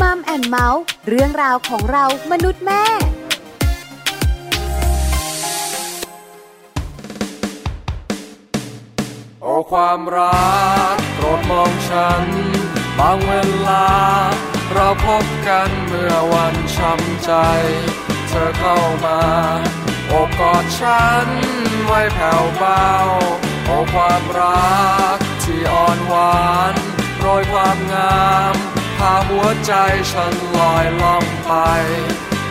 [0.00, 2.84] มัมแอนเมาส์เรื่องราวของเรามนุษย์แม่
[9.42, 10.54] โอ้ความรั
[10.94, 12.24] กโปรดมองฉัน
[12.98, 13.32] บางเว
[13.68, 13.86] ลา
[14.74, 17.32] เราพบกันเมื่อวันช้ำใจ
[18.28, 19.20] เธอเข้ามา
[20.08, 21.28] โอบกอดฉัน
[21.86, 22.86] ไว้แผ่วเบา
[23.64, 24.78] โอ้ความรั
[25.16, 26.74] กที่อ่อนหวาน
[27.20, 28.22] โรยความงา
[28.54, 29.72] มาหัวใจ
[30.12, 31.52] ฉันลอยล่องไป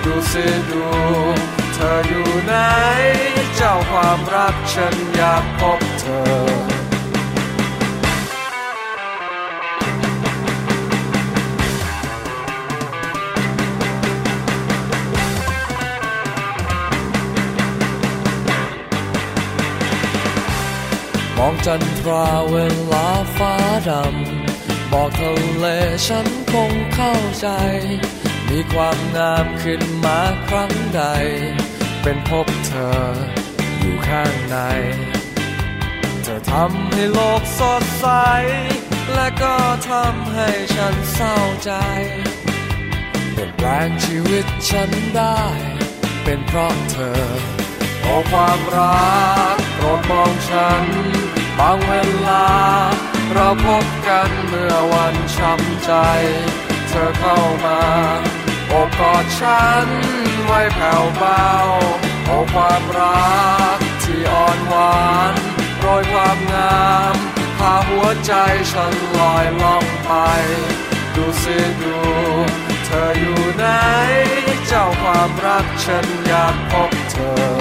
[0.03, 0.87] ดูสิดู
[1.73, 2.53] เธออยู่ไหน
[3.55, 6.83] เจ้าความรักฉันอยากพบเธอ
[21.37, 22.55] มองจันทราเว
[22.91, 23.53] ลาฟ้า
[23.89, 25.65] ดำ บอกทะเล
[26.07, 27.47] ฉัน คงเข้าใจ
[28.49, 31.03] มีความงามขึ้นมาครั้งใด
[32.03, 33.03] เป็นพบเธอ
[33.79, 34.57] อยู่ข้างใน
[36.23, 38.07] เธอทำให้โลกสดใส
[39.13, 39.55] และก็
[39.91, 41.71] ทำให้ฉันเศร้าใจ
[43.31, 45.41] เปลี่ยนแปลงชีวิตฉันได้
[46.23, 47.23] เป็นเพราะเธอ
[48.01, 49.11] โอ้ความรั
[49.55, 50.83] กโปรดมองฉัน
[51.59, 51.93] บางเว
[52.27, 52.45] ลา
[53.31, 55.91] เราพบกันเมื่อวันช้ำใจ
[56.89, 57.81] เธอเข้ามา
[58.67, 59.87] โอบกอดฉัน
[60.45, 61.45] ไว้แผ่วเบา
[62.25, 63.33] โอความรั
[63.77, 65.33] กที่อ่อนหวาน
[65.79, 67.15] โรยความงาม
[67.57, 68.33] พาหัวใจ
[68.71, 70.13] ฉันลอยล่องไป
[71.15, 71.97] ดูสิดู
[72.85, 73.65] เธออยู่ไหน
[74.67, 77.52] เจ้าความรักฉันอยากพบเธอ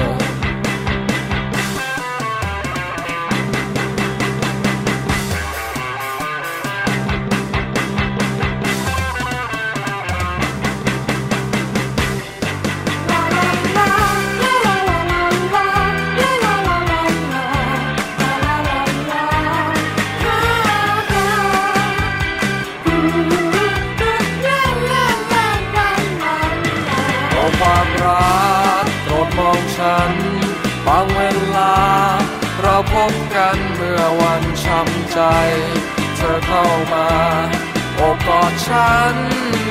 [38.72, 39.16] ฉัน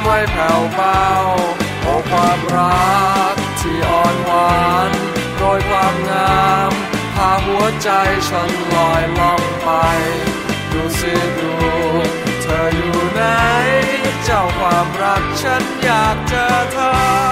[0.03, 1.03] ไว้แผ่วเบา
[1.81, 2.99] โอ้ความรั
[3.33, 4.91] กที่อ่อนหวาน
[5.35, 6.71] โปรยความงาม
[7.15, 7.89] พาหัวใจ
[8.29, 9.69] ฉันลอยล่องไป
[10.71, 11.53] ดูสิดู
[12.41, 13.21] เธออยู่ไหน
[14.23, 17.30] เจ้าความรักฉันอยากเจอเธอ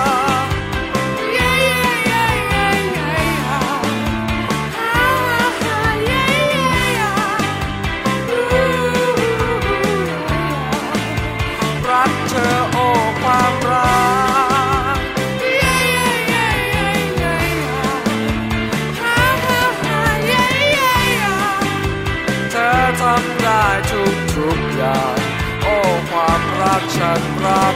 [27.45, 27.75] รัก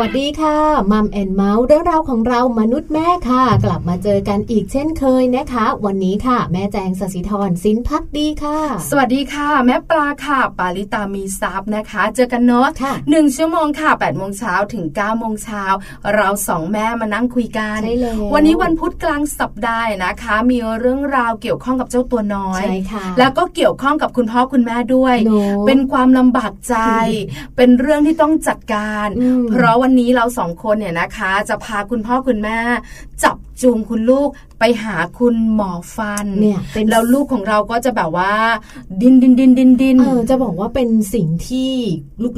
[0.00, 0.58] วัสดีค่ะ
[0.92, 8.58] มัมแอนเมาส์เรื่องราวของเรามนุษย์แม่ค่ะ กลับมาเจอกันอีกเช่นเคยนะคะ วันนี้ค่ะ แม่แจงสศิธรสินพักดีค่ะ
[8.90, 15.64] สวัสดีค่ะ แม่ปลาค่ะ ปาลิตามีซับนะคะ เจอกันเนาะค่ะหนึ่งชั่วโมงค่ะ8ปดโมงเช้าถึง9ก้าโมงเช้า
[16.14, 26.74] เราสองแม่มานั่งคุยกันใช่แล้ววันนี้วันพุธกลางสัปดาห์นะคะ มีเรื่องราวเกี่ยวข้องกับเจ้าตัวน้อยใช่ค่ะแล้วก็เกี่ยวข้องกับคุณพ่อคุณแม่ด้วยเนอะเป็นความลำบากใจ
[27.56, 32.58] เป็นเรื่องที่ต้องจัดการอืมเพราะวันนี้เราสองคนเนี่ยนะคะ จะพาคุณพ่อคุณแม่
[33.22, 34.28] จับจูงคุณลูก
[34.58, 38.32] ไปหาคุณหมอฟันเนี่ยเป็นแล้วลูกของเราก็จะแบบว่า
[39.02, 41.72] ดินดินดินดินดินเออจะบอกว่าเป็นสิ่งที่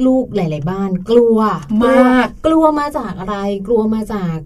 [0.07, 1.37] ลูกๆหลาย ๆ บ้าน กลัว
[1.83, 3.35] มาก กลัวมาจากอะไร
[3.67, 4.37] กลัวมาจาก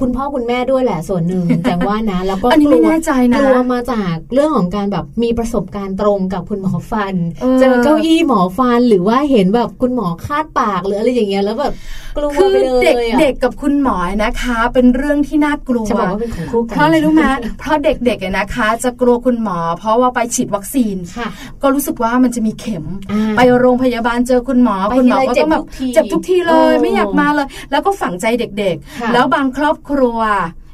[0.00, 11.72] คุณพ่อคุณแม่ด้วยแหละส่วนหนึ่งแต่ว่านะ แล้วก็อันนี้กไม่ลัวแน่ใจนะกลัวมาจากเรื่องของการแบบมีประสบการณ์ตรงกับคุณหมอฟันเออเจอเก้าอี้หมอฟันหรือว่าเห็นแบบคุณหมอคาดปากหรืออะไรอย่างเงี้ยแล้วแบบ
[12.16, 17.22] กลัวคือไปเลยเด็กอะเด็กกับคุณหมอนะคะ เป็นเรื่องที่น่ากลัวจะบอกว่าเป็นของคู่กันเพราะอะไรรู้ไหม
[17.58, 21.28] เพราะเด็กๆเนี่ยนะคะ จะกลัวคุณหมอ เพราะว่าไปฉีดวัคซีนค่ะ
[21.62, 30.20] ก็รู้สึกว่ามันจะมีเข็มอ่าไปโรงพยาบาลเจอคุณหมอไปคุณหมอทีไรก็ต้องแบบเจ็บทุกทีเจ็บทุกทีเลยเออไม่อยากมาเลย แล้วก็ฝังใจเด็กค่ะๆแล้วบางครอบครัว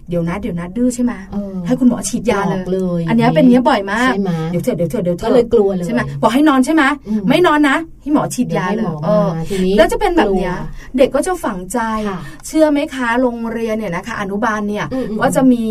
[0.09, 10.55] เดี๋ยวนะเดี๋ยวนะดื้อใช่ไหมเออให้คุณหมอฉีดยาหลอกเลย อันเนี้ยเป็นเนี้ยบ่อยมากใช่ไหมเดี๋ยวเถอะเดี๋ยวเถอะเดี๋ยวเถก็อะเลยกลัวเลยใช่ไหมบอกให้นอนใช่ไหมอืมไม่นอนนะให้หมอฉีดยาเลยเออทีนี้แล้วจะเป็นแบบเนี้ย
[10.97, 11.79] เด็กก็จะฝังใจ
[12.09, 15.67] ค่ะเชื่อไหมคะโรงเรียนเนี่ยนะคะ อนุบาลเนี่ยอืมๆว่าจะมี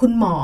[0.00, 0.36] คุณหมอ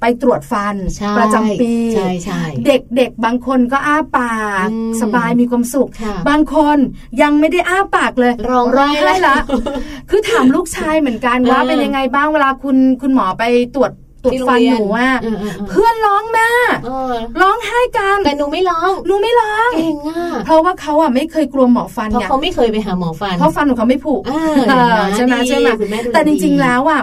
[0.00, 6.78] ไปตรวจฟันใช่ประจำปีใช่ใช่เด็กๆบางคนก็อ้าปากอืมสบายมีความสุขค่ะบางคน
[7.22, 9.36] ยังไม่ได้อ้าปากเลยร้องไห้ไห้ละ
[10.10, 13.44] คือถามลูกชายเหมือนกันว่าเออเป็นยังไงบ้างเวลาคุณคุณหมอไป
[13.76, 13.92] ตรวจ
[14.24, 16.50] ตรวจที่โรงฟันเรียหนูอะเออเออเออเพื่อนร้องแม่
[16.84, 24.32] เออร้องไห้กันแต่หนูไม่ร้องหนูไม่ร้องเก่งอะเพราะว่าเขาอะไม่เคยกลัวหมอฟันเพราะไงเขาไม่เคยไปหาหมอฟันเพราะฟันของเขาไม่ผุเอ
[24.94, 27.02] อเห็นไหมใช่ไหมดีใช่ไหมคุณแม่ดูแลแต่จริงดีๆแล้วอะ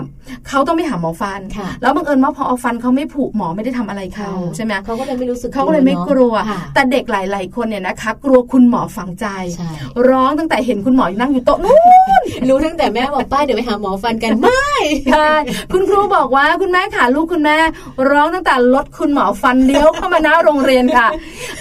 [0.50, 9.27] เขาต้องไปหาหมอฟันค่ะแล้วบังเอิญว่าพอเอาฟันเขาไม่ผุหมอไม่ได้ทำอะไรเขาใช่ไหมเขาก็เลยไม่รู้สึกเขาก็เลยไม่กลัวค่ะแต่เด็กหลาย ๆ คนเนี่ยนะคะกลัวคุณหมอฝังใจ
[9.57, 9.69] ใช่
[10.10, 11.75] ร้องตั้งแต่เห็นคุณหมอนั่งอยู่โต๊ะนู้
[12.19, 14.69] นรู้ตั้งแต่แม่บอกป้าเดี๋ยวไปหาหมอฟันกันไม่
[15.12, 15.30] ใช่
[15.72, 17.57] คุณครูบอกว่าคุณแม่ค่ะลูกคุณแม่
[18.10, 21.07] ร้องตั้งแต่รถคุณหมอฟันเลี้ยวเข้ามาหน้าโรงเรียนค่ะ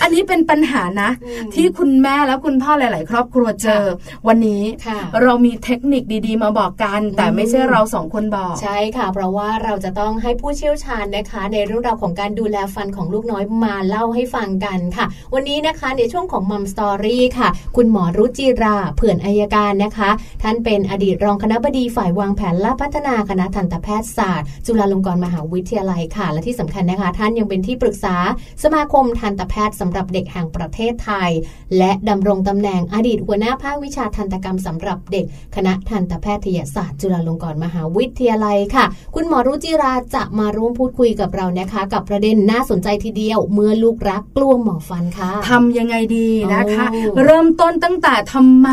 [0.02, 1.11] อันนี้เป็นปัญหานะ
[1.55, 3.82] ที่คุณแม่และคุณพ่อหลาย ๆ ครอบครัวเจอ
[4.28, 20.10] วันนี้ค่ะเรามีเทคนิคดี ๆ มาบอกกัน แต่ไม่ใช่เราสองคนบอกใช่ค่ะ เพราะว่าเราจะต้องให้ผู้เชี่ยวชาญนะคะ ในเรื่องราวของการดูแลฟันของลูกน้อยมาเล่าให้ฟังกันค่ะ วันนี้นะคะในช่วงของมัมสตอรี่ค่ะ คุณหมอรุจิราเผื่อนอายการนะคะ
[20.42, 28.16] ท่านเป็นอดีตรองคณะบดีฝ่ายวางแผนและพัฒนาคณะทันตแพทยศาสตร์ จุฬาลงกรณ์มหาวิทยาลัยค่ะ และที่สำคัญนะคะ ท่านยังเป็นที่ปรึกษา
[28.62, 31.30] สมาคมทันตแพทย์สำหรับเด็กแห่งประเทศไทย
[31.78, 35.24] และดำรงตำแหน่งอดีตหัวหน้าภาควิชาทันตกรรมสำหรับเด็ก
[35.56, 38.44] คณะทันตแพทยศาสตร์ จุฬาลงกรณ์มหาวิทยาลัย
[38.75, 48.69] ค่ะ คุณหมอรุจิราจะมาร่วมพูดคุยกับเรานะคะ กับประเด็นน่าสนใจทีเดียว เมื่อลูกรักกลัวหมอฟันค่ะทำยังไงดีนะคะโอ้เริ่มต้นตั้งแต่ทำไม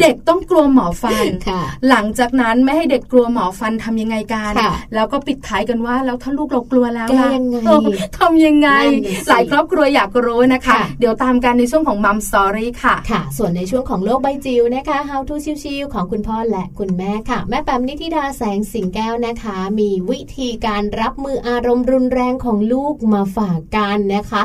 [0.00, 7.80] เด็กต้องกลัวหมอฟันค่ะ หลังจากนั้นไม่ให้เด็กกลัวหมอฟันทำยังไงกันค่ะแล้วก็ปิดท้ายกันว่าแล้วถ้าลูกเรากลัวแล้วแก้ล่ะยังไงเออ
[8.18, 24.42] ทำยังไงนั่นน่ะสิหลายครอบครัวอยากรู้นะคะค่ะเดี๋ยวตามกันในช่วงของมัมสตอรี่ค่ะค่ะ ส่วนในช่วงของโลกใบจิ๋วนะคะ How to ชิวๆของคุณพ่อและคุณแม่ค่ะ แม่แปมนิธิดาแสงสิงแก้วนะคะ มีวิธีการรับมืออารมณ์รุนแรงของลูกมาฝากกันนะคะ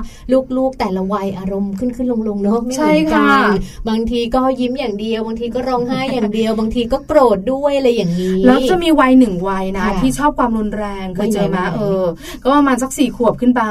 [0.57, 3.49] ลูกๆแต่ละวัยอารมณ์ขึ้นขึ้นลงลงๆเนอะไม่เหมือนใช่กัค่ะน
[3.89, 12.05] บางทีก็ยิ้มอย่างเดียว บางทีก็ร้องไห้อย่างเดียว บางทีก็โกรธด้วยอะไรอย่างนี้แล้วจะมีวัยหนึ่งวัยนะค่ะที่ชอบความรุนแรงเคยเจอไหมวัยไหนเออ
[12.43, 13.63] ก็ประมาณสักสี่ขวบขึ้นไป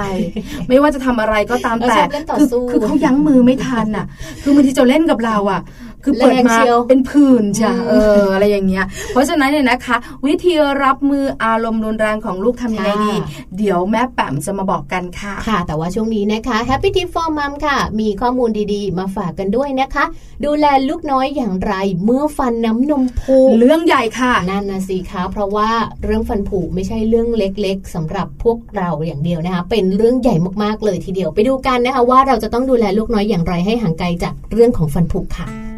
[0.69, 4.06] ไม่ว่าจะทำอะไรก็ตามเออแต่ชอบเล่นต่อคือสู้คือเขายั้งมือไม่ทันอะ
[4.43, 5.60] คือบางทีจะเล่นกับเราอะ
[6.04, 9.96] คือเปิดแรงมาเชียวเป็นผื่นจ้ะอืมเอออะไรอย่างเงี้ย เพราะฉะนั้นเนี่ยนะคะ
[10.26, 10.54] วิธี
[10.84, 13.26] รับมืออารมณ์รุนแรงของลูกทำยังไงดีค่ะ
[13.58, 20.04] เดี๋ยวแม่แป๋มจะมาบอกกันค่ะ ค่ะ แต่ว่าช่วงนี้นะคะ Happy Tip for Mom ค่ะ มีข้อมูลดีๆ มาฝากกันด้วยนะคะ
[20.44, 21.75] ดูแลลูกน้อยอย่างไร
[22.05, 25.70] เมื่อฟันน้ำนมพุเรื่องใหญ่ค่ะนั่นนะสิคะเพราะว่า
[26.05, 35.71] เรื่องฟันผุไม่ใช่เรื่องเล็กๆสำหรับพวกเราอย่างเดียวนะคะ เป็นเรื่องใหญ่มากๆเลยทีเดียวไปดูกันนะคะ ว่าเราจะต้องดูแลลูกน้อยอย่างไรให้ห่างไกลจากเรื่องของฟันผุค่ะ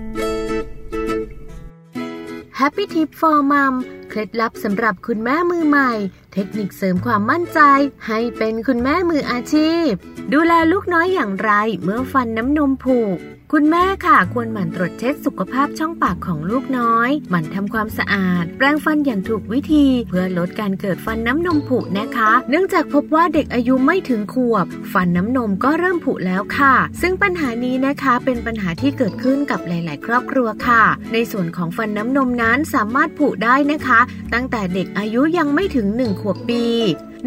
[2.61, 3.75] Happy Tip for Mom
[4.09, 5.93] เคล็ดลับสำหรับคุณแม่มือใหม่
[6.33, 7.61] เทคนิคเสริมความมั่นใจ
[8.07, 9.91] ให้เป็นคุณแม่มืออาชีพ
[10.33, 11.53] ดูแลลูกน้อยอย่างไร
[11.83, 12.99] เมื่อฟันน้ำนมผุ
[13.57, 34.01] คุณแม่ค่ะ ควรหมั่นตรวจเช็คสุขภาพช่องปากของลูกน้อย หมั่นทำความสะอาด แปรงฟันอย่างถูกวิธี เพื่อลดการเกิดฟันน้ำนมผุนะคะ เนื่องจากพบว่าเด็กอายุไม่ถึงขวบ ฟันน้ำนมก็เริ่มผุแล้วค่ะ ซึ่งปัญหานี้นะคะเป็นปัญหาที่เกิดขึ้นกับหลาย ๆ ครอบครัวค่ะ ในส่วนของฟันน้ำนมนั้นสามารถผุได้นะคะ
[34.35, 36.65] ตั้งแต่เด็กอายุยังไม่ถึง 1 ขวบปี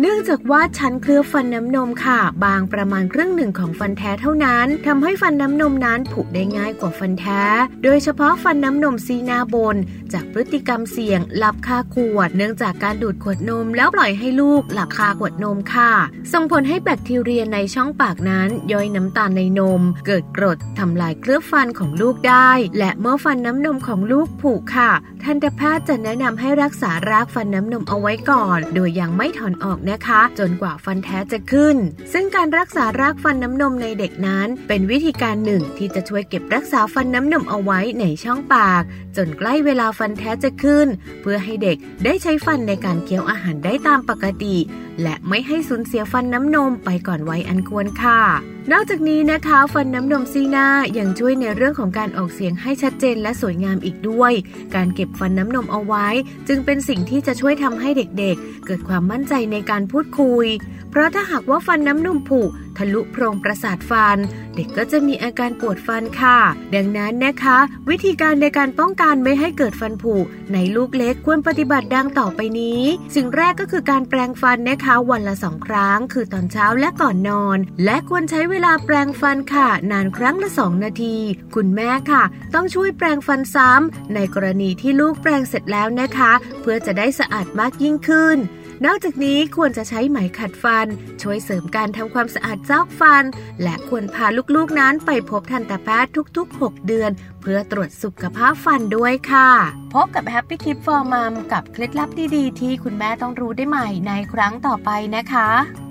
[0.02, 7.44] เนื่องจากว่าชั้นเคลือบฟันน้ำนมค่ะ บางประมาณครึ่งหนึ่งของฟันแท้เท่านั้นทำให้ฟันน้ำนมนั้นผุได้ง่ายกว่าฟันแท้
[7.84, 9.76] โดยเฉพาะฟันน้ำนมซีหนาบน
[10.14, 15.92] จากพฤติกรรมเสี่ยง หลับคาขวด เนื่องจากการดูดขวดนมแล้วปล่อยให้ลูกหลับคาขวดนมค่ะ
[16.34, 24.92] ส่งผลให้แบคทีเรียในช่องปากนั้นย่อยน้ำตาลในนม เกิดกรดทำลายเคลือบฟันของลูกได้ และเมื่อฟันน้ำนมของลูกผุค่ะ
[25.24, 31.76] ทันตแพทย์จะแนะนำให้รักษารากฟันน้ำนมเอาไว้ก่อน โดยยังไม่ถอนออกนะคะ จนกว่าฟันแท้จะขึ้น
[32.14, 38.84] ซึ่งการรักษารากฟันน้ำนมในเด็กนั้น เป็นวิธีการหนึ่งที่จะช่วยเก็บรักษาฟันน้ำนมเอาไว้ในช่องปาก
[39.18, 40.88] จนใกล้เวลาฟันแท้จะขึ้น
[41.22, 44.56] เพื่อให้เด็กได้ใช้ฟันในการเคี้ยวอาหารได้ตามปกติ
[45.02, 54.34] และไม่ให้สูญเสียฟันน้ำนมไปก่อนวัยอันควรค่ะ นอกจากนี้นะคะฟันน้ำนมซีหน้ายังช่วยในเรื่องของการออกเสียงให้ชัดเจนและสวยงามอีกด้วย
[54.76, 56.08] การเก็บฟันน้ำนมเอาไว้
[56.48, 60.46] จึงเป็นสิ่งที่จะช่วยทำให้เด็กๆ เกิดความมั่นใจในการพูดคุย
[60.90, 62.42] เพราะถ้าหากว่าฟันน้ำนมผุ
[62.78, 64.18] ทะลุโพรงประสาทฟัน
[64.56, 66.40] เด็กก็จะมีอาการปวดฟันค่ะ
[66.76, 67.58] ดังนั้นนะคะ
[67.90, 70.16] วิธีการในการป้องกันไม่ให้เกิดฟันผุ
[70.54, 72.82] ในลูกเล็กควรปฏิบัติดังต่อไปนี้
[73.16, 81.16] สิ่งแรกก็คือการแปรงฟันนะคะวันละสองครั้ง คือตอนเช้าและก่อนนอน และควรใช้เวลาแปรงฟันค่ะ นานครั้งละสองนาที
[81.56, 82.24] คุณแม่ค่ะ
[82.54, 88.38] ต้องช่วยแปรงฟันซ้ำในกรณีที่ลูกแปรงเสร็จแล้วนะคะ เพื่อจะได้สะอาดมากยิ่งขึ้น
[88.86, 90.88] นอกจากนี้ควรจะใช้ไหมขัดฟัน
[91.22, 93.24] ช่วยเสริมการทำความสะอาดซอกฟัน
[93.64, 97.12] และควรพาลูกๆนั้นไปพบทันตแพทย์ทุก ๆ 6 เดือน
[97.42, 99.50] เพื่อตรวจสุขภาพฟันด้วยค่ะ
[99.94, 105.87] พบกับ Happy Tip for Mom กับเคล็ดลับดีๆ ที่คุณแม่ต้องรู้ได้ใหม่ในครั้งต่อไปนะคะ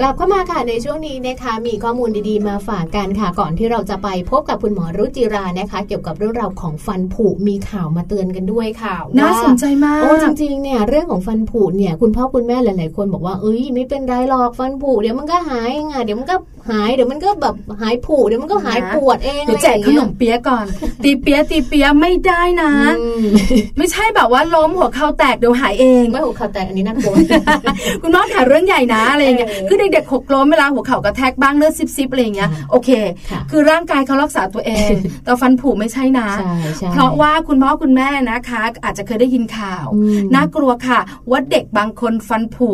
[0.00, 16.36] กลับเข้ามาค่ะในช่วงนี้นะคะมีข้อมูลดีๆมาฝากกันค่ะ ก่อนที่เราจะไปพบกับคุณหมอรุจิรานะคะ เกี่ยวกับเรื่องราวของฟันผุมีข่าวมาเตือนกันด้วยค่ะน่าว่าสนใจมากโอ้จริงๆเนี่ยเรื่องของฟันผุเนี่ยคุณพ่อคุณแม่หลายๆคนบอกว่าเอ้ยไม่เป็นไรหรอกฟันผุเดี๋ยวมันก็หายเองอะเดี๋ยวมันก็
[16.70, 20.66] หายเดี๋ยวมันก็แบบหายผุเดี๋ยวมันก็หายปวดเองเดี๋ยวแจกขนมเปี๊ยะก่อน
[21.04, 23.24] ตีเปี๊ยะตีเปี๊ยะไม่ได้นะอืม
[23.78, 27.14] ไม่ใช่แบบว่าล้มหัวเข่าแตกเดี๋ยวหายเองไม่หัวเข่าแตกอันนี้น่ากลัว
[28.00, 32.90] คุณน้องถ่ายเรื่องใหญ่นะอะไรอย่างเงี้ยเออคือเด็กๆหกล้มเวลาหัวเข่ากระแทกบ้างเลือดซิบๆอะไรอย่างเงี้ยอืมโอเค
[33.30, 34.90] ค่ะคือร่างกายเขารักษาตัวเอง
[35.24, 42.70] แต่ฟันผุไม่ใช่นะใช่ใช่เพราะว่าคุณพ่อคุณแม่นะคะ อาจจะเคยได้ยินข่าวอืมน่ากลัวค่ะ ว่าเด็กบางคนฟันผุ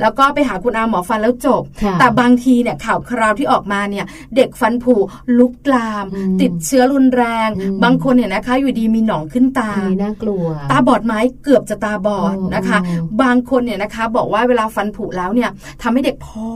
[0.00, 4.06] แล้วก็ไปหาคุณอาหมอฟันแล้วจบค่ะแต่บางทีเนี่ยข่าวคราวที่ออกมาเนี่ย
[4.36, 4.94] เด็กฟันผุ
[5.38, 15.50] ลุกลามอืมติดเชื้อรุนแรงอืมบางคนเนี่ยนะคะ อยู่ดีมีหนองขึ้นตาอันนี้น่ากลัว ตาบอดไหมเกือบจะตาบอดอ๋อนะคะอ๋อบางคนเนี่ยนะคะ บอกว่าเวลาฟันผุแล้วเนี่ย
[15.82, 16.48] ทำให้เด็กพอ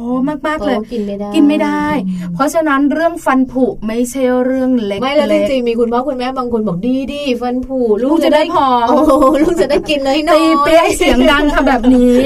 [0.46, 1.86] มากๆเลยโอ้กินไม่ได้กินไม่ได้
[2.34, 12.18] เพราะฉะนั้นเรื่องฟันผุไม่ใช่เรื่องเล็กไม่แล้วจเล็กริงๆมีคุณพ่อคุณแม่บางคนบอกดีดีฟันผุลูกจะได้ผอมโอ้โหลูกจะได้กินน้อยๆตีเปี๊ยะเสียงดังทำแบบนี้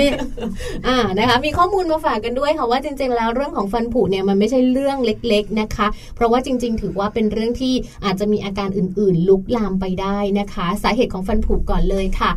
[0.88, 12.30] อ่านะคะ มีข้อมูลมาฝากกันด้วยค่ะว่าจริง ๆ แล้วเรื่องของฟันผุเนี่ยมันไม่ใช่เรื่องเล็ก ๆนะคะ เพราะว่าจริง ๆ ถือว่าเป็นเรื่องที่อาจจะมีอาการอื่นๆ ลุกลามไปได้นะคะ สาเหตุของฟันผุก่อนเลยค่ะ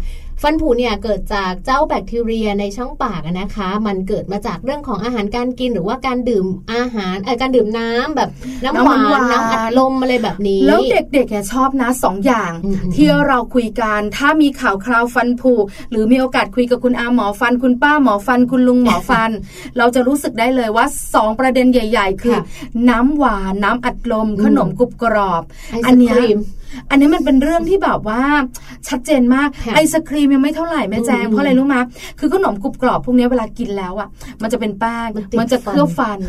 [0.43, 8.29] ฟันผุเนี่ยเกิดจากเจ้าแบคทีเรียในช่องปากอะนะคะ มันเกิดมาจากเรื่องของอาหารการกินหรือว่าการดื่มอาหารเออการดื่มน้ำแบบ
[8.63, 15.53] น้ำหวานน้ำหวานน้ำอัดลมอะไรแบบนี้ แล้วเด็กๆเนี่ยชอบนะสองอย่างอืมๆที่เราคุยกันถ้ามีข่าวคราวฟันผุ
[15.91, 19.31] หรือมีโอกาสคุยกับคุณอาหมอฟัน คุณป้าหมอฟัน คุณลุงหมอฟัน
[19.77, 22.43] เราจะรู้สึกได้เลยว่าสองประเด็นใหญ่ ๆ คือค่ะ
[22.89, 26.39] น้ำหวานน้ำอัดลมอืมขนมกรุบกรอบไอศอันเนี้ยครีม
[26.89, 28.21] อันนี้มันเป็นเรื่องที่แบบว่า
[28.87, 31.81] ชัดเจนมากค่ะไอศครีมยังไม่เท่าไหร่แม่แจงอืมเพราะอะไรรู้มา
[32.19, 34.07] คือขนมกรุบกรอบพวกเนี้ยเวลากินแล้วอะ
[34.41, 36.19] มันจะเป็นแป้งมันติดมันจะเคลือบฟัน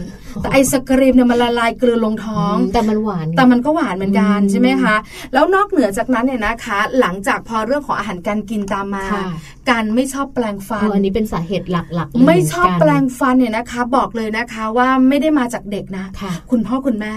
[0.43, 4.97] แต่ไอศครีมเนี่ยมันละลายเกลือลงท้อง แต่มันหวานไงแต่มันก็หวานเหมือนกันอืมใช่ไหมคะ
[5.35, 9.25] แล้วนอกเหนือจากนั้นเนี่ยนะคะ หลังจากพอเรื่องของอาหารการกินตามมาค่ะ
[9.71, 17.13] การไม่ชอบแปลงฟัเอนออันนี้เป็นสาเหตุหลักๆเลยไม่ชอบเหนกันแปลงฟันเนี่ยนะคะ บอกเลยนะคะว่าไม่ได้มาจากเด็กนะค่ะคุณพ่อคุณแม่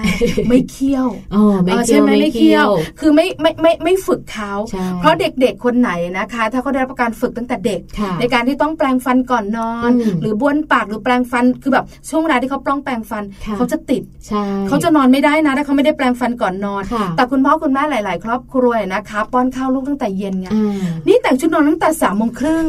[0.49, 22.67] ไม่เคี่ยวอ๋อไม่ออเคี่ใช่ยวไหมไม่ไม่เคี่เคี่ยยววคือไม่ไม่ไม่ไม่ฝึกเขาใช่เพราะเด็กๆคนไหนนะคะ ถ้าเขาได้รับการฝึกตั้งแต่เด็กค่ะในการที่ต้องแปลงฟันก่อนนอนอืมหรือบ้วนปากหรือแปลงฟันคือแบบช่วงเวลาที่เขาปล้องแปลงฟันค่ะเขาจะติดใช่เขาจะนอนไม่ได้นะถ้าเขาไม่ได้แปลงฟันก่อนนอนค่ะแต่คุณพ่อคุณแม่หลาย ๆ ครอบครัวนะคะป้อนข้าวลูกตั้งแต่เย็นไงอ่านี่แต่งชุดนอนตั้งแต่สามโมงครึ่ง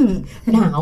[0.53, 0.81] หนาว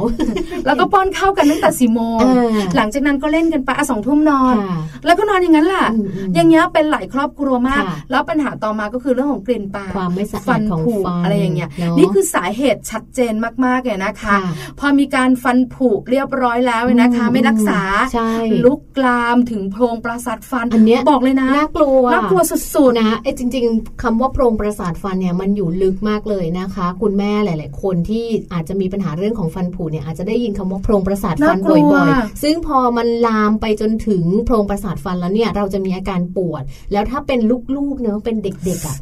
[0.67, 17.81] แล้วก็ป้อนข้าวกันตั้งแต่สี่โมงอ่าหลังจากนั้นก็เล่นกันไปอะสองทุ่มนอนค่ะแล้วก็นอนอย่างนั้นแหละอืมอืมอย่างเงี้ยเป็นหลายครอบครัวมากค่ะแล้วปัญหาต่อมาก็คือเรื่องของกลิ่นปากความไม่สะอาดฟันของผุฟันอะไรอย่างเงี้ยเนอะนี่คือสาเหตุชัดเจนมากๆเลยนะคะค่ะพอมีการฟันผุเรียบร้อยแล้วเนี่ยนะคะอืมไม่รักษา
[18.15, 18.33] ใช่
[18.65, 37.41] ลุกลามถึงโพรงประสาทฟันอันเนี้ยบอกเลยนะน่ากลัวน่ากลัวสุดๆนะไอ้จริง ๆคำว่าโพรงประสาทฟันเนี่ยมันอยู่ลึกมากเลยนะคะ คุณแม่หลาย ๆ คนที่อาจจะมีปัญหาเรื่องของฟันผุเนี่ยอาจจะได้ยินคำว่าโพรงประสาทฟันน่ากลัวบ่อยๆ ซึ่งพอมันลามไปจนถึงโพรงประสาทฟันแล้วเนี่ยเราจะมีอาการปวด แล้วถ้าเป็น
[37.77, 38.97] ลูกๆเนอะเป็นเด็กๆอะ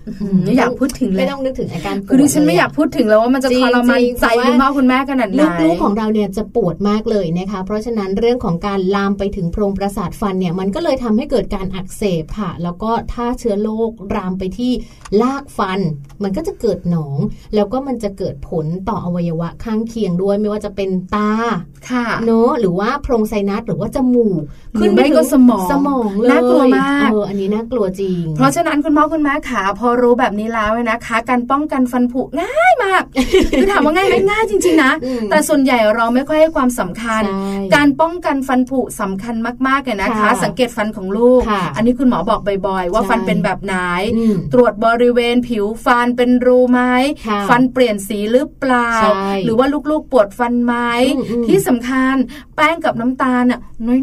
[0.45, 14.73] ไม่อยากพูดถึงเลไม่ยต้องนึกถึงอาการปวดคือดิฉันไม่เลอยากพูดถึงแล้วว่ามันจะจริทงรมานจริงใจเพราะว่าคุณพ่อคุณแม่ขนาดไหนลูกๆของเราเนี่ยจะปวดมากเลยนะคะ เพราะฉะนั้นเรื่องของการลามไปถึงโพรงประสาทฟันเนี่ยมันก็เลยทำให้เกิดการอักเสบค่ะ แล้วก็ถ้าเชื้อโรคลามไปที่
[15.23, 15.81] ลากฟัน
[16.23, 17.17] มันก็จะเกิดหนอง
[17.55, 21.33] แล้วก็มันจะเกิดผลต่ออวัยวะข้างเคียงด้วยไม่ว่าจะเป็นตา
[21.91, 24.41] ค่ะเนอะหรือว่าโพรงไซนัสหรือว่าจมูก
[24.79, 33.03] ขึ้นไปก็สมองสมองเลยน่ากลัวมากเอออันนี้น่ากลัวจริง เพราะฉะนั้นคุณพ่อคุณแม่ขาพอรู้แบบนี้แล้วเนี่ยนะคะ การป้องกันฟันผุง่ายมาก
[33.59, 39.35] คือถามว่าง่ายไหมง่ายจริง ๆ นะอืมแต่ส่วนใหญ่เราไม่ค่อยให้ความสำคัญใช่การป้องกันฟันผุสำคัญ
[39.67, 43.75] มากๆเลยนะคะค่ะสังเกตฟันของลูกค่ะอันนี้คุณหมอบอกบ่อยๆ ว่าใช่ฟันเป็นแบบไหน
[44.17, 46.81] อืมตรวจบริเวณผิวฟันเป็นรูไหม
[47.27, 50.75] ค่ะฟันเปลี่ยนสีหรือเปล่าใช่หรือว่าลูกๆปวดฟันไหม
[51.17, 52.17] อืมอืมที่สำคัญ
[52.57, 53.61] แป้งกับน้ำตาลน่ะ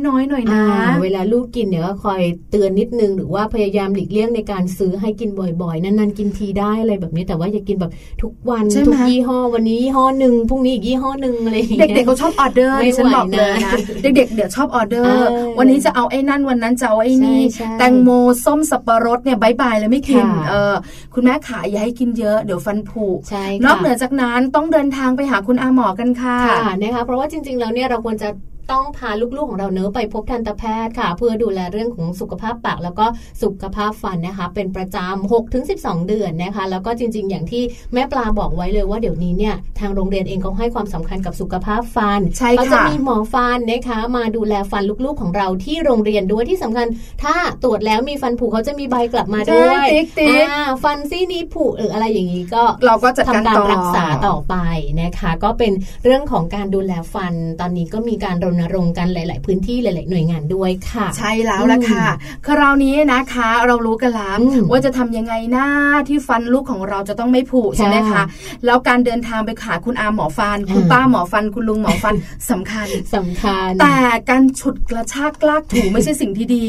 [0.07, 5.29] น้อยๆหน่อยนะอ่าเวลาลูกกินเนี่ยก็คอยเตือนนิดนึงหรือว่าพยายามหลีกเลี่ยงในการซื้อให้กิน
[5.62, 7.91] บ่อยๆนานๆกินทีได้อะไรแบบนี้แต่ว่าอย่ากินแบบ
[8.22, 13.71] ทุกวันใช่ไหมทุกยี่ห้อวันนี้ยี่ห้อหนึ่งพรุ่งนี้อีกยี่ห้อหนึ่งอะไรอย่างเด็เงี้กยๆเขาชอบออเดอร์ไม่ดิฉันไหวบอกเลยนะนะ
[14.01, 18.09] เด็กๆเดี๋ยวชอบออเดอร์เออวันนี้จะเอาไอ้นั่นวันนั้นจะเอาไอ้นี่ใช่ใช่แตงโม
[18.45, 20.75] ส้มสับปะรดเนี่ย bye bye เลยไม่กินค่ะเออ
[21.13, 28.29] คุณแม่ขาอย่าให้กินเยอะเดี๋ยวฟันผุใช่ค่ะนอกเหนือจากนั้นต้องเดินทางไปหาคุณอาหมอกันค่ะค่ะนะคะเพราะว่าจริง ๆ แล้วเนี่ยเราควรจะ
[28.71, 33.05] ต้องพาลูกๆของเราเนอะไปพบทันตแพทย์ค่ะ เพื่อดูแลเรื่องของสุขภาพปากแล้วก็
[33.43, 46.88] สุขภาพฟันนะคะ เป็นประจำ6ถึง12 เดือนนะคะ แล้วก็จริง ๆ อย่างที่แม่ปลาบอกไว้เลยว่าเดี๋ยวนี้เนี่ยทางโรงเรียนเองเขาให้ความสำคัญกับสุขภาพฟันใช่เขาจะค่ะมีหมอฟันนะคะ มาดูแลฟันลูกๆของเราที่โรงเรียนด้วยที่สำคัญ
[47.24, 54.55] ถ้าตรวจแล้วมีฟันผุเขาจะมีใบกลับมาด้วยใช่ติ๊กติ๊กอ่าฟันซี่นี้ผุหรืออะไรอย่างนี้ก็เราก็จัดการทำการต่อรักษาต่อไป
[55.01, 62.06] นะคะ ก็เป็นเรื่องของการดูแลฟันตอนนี้ก็มีการรณรงค์กันหลาย ๆ พื้นที่หลาย ๆ หน่วยงานด้วยค่ะ ใช่แล้วล่ะค่ะ
[62.48, 65.68] คราวนี้นะคะ เรารู้กันแล้วอืมว่าจะทำยังไงหน้า
[66.08, 68.24] ที่ฟันลูกของเราจะต้องไม่ผุใช่ไหมคะค่ะ
[68.66, 72.16] แล้วการเดินทางไปหาคุณอาหมอฟัน คุณอ่าป้าหมอฟันคุณลุงหมอฟัน
[72.50, 73.98] สำคัญสำคัญ แต่
[74.30, 76.66] การฉุดกระชากลากถูไม่ใช่สิ่งที่ดี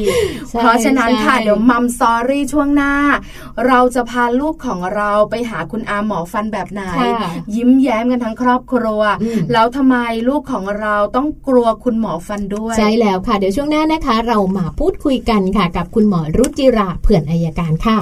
[0.49, 2.92] ใช่เพราะฉะนั้นค่ะใช่เดี๋ยวมัมซอรี่ช่วงหน้า
[3.66, 9.97] เราจะพาลูกของเราไปหาคุณอาหมอฟันแบบไหนค่ะยิ้มแย้มกันทั้งครอบครัวอืมแล้วทำไม
[10.28, 17.99] ลูกของเราต้องกลัวคุณหมอฟันด้วย ใช่แล้วค่ะ เดี๋ยวช่วงหน้านะคะ เรามาพูดคุยกันค่ะ กับคุณหมอรุจิราเผื่อนอายการค่ะ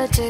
[0.00, 0.02] ย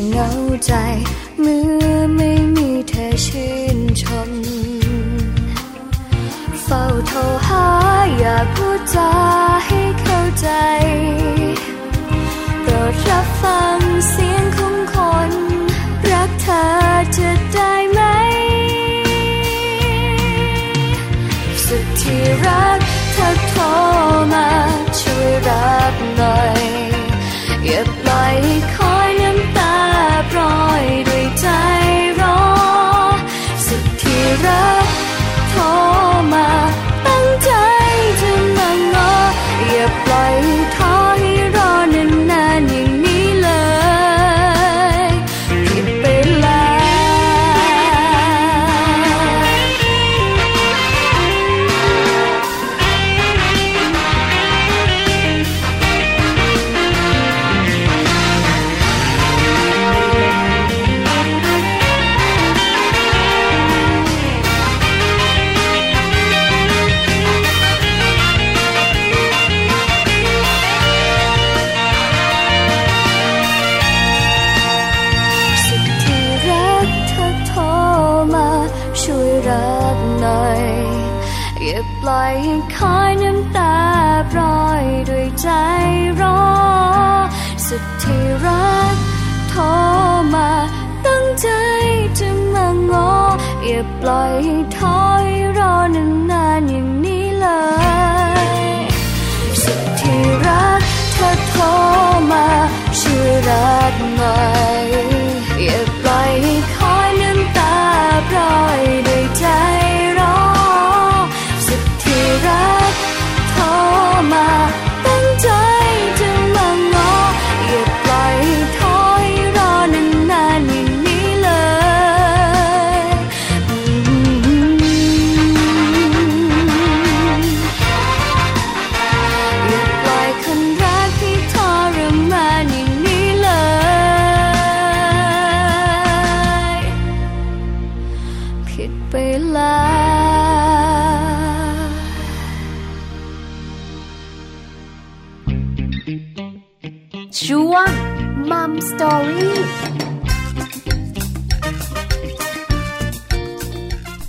[0.00, 0.30] ฉันเหงา
[0.66, 0.72] ใจ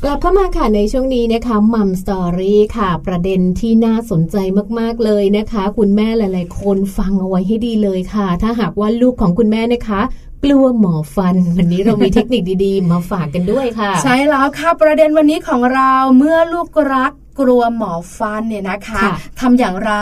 [0.04, 4.36] กลับเข้ามาค่ะในช่วงนี้นะคะมัมสตอรี่ค่ะ ประเด็นที่น่าสนใจ
[4.80, 10.02] มากๆเลยนะคะ คุณแม่หลาย ๆ คนฟังเอาไว้ให้ดีเลยค่ะ ถ้าหากว่าลูกของคุณแม่นะคะ
[10.44, 19.94] กลัวหมอฟัน วันนี้เรามีเทคนิคดีๆ มาฝากกันด้วยค่ะ ใช่แล้วค่ะประเด็นวันนี้ของเราเมื่อลูกรัก กลัวหมอฟันเนี่ยนะคะค่ะทำอย่างไร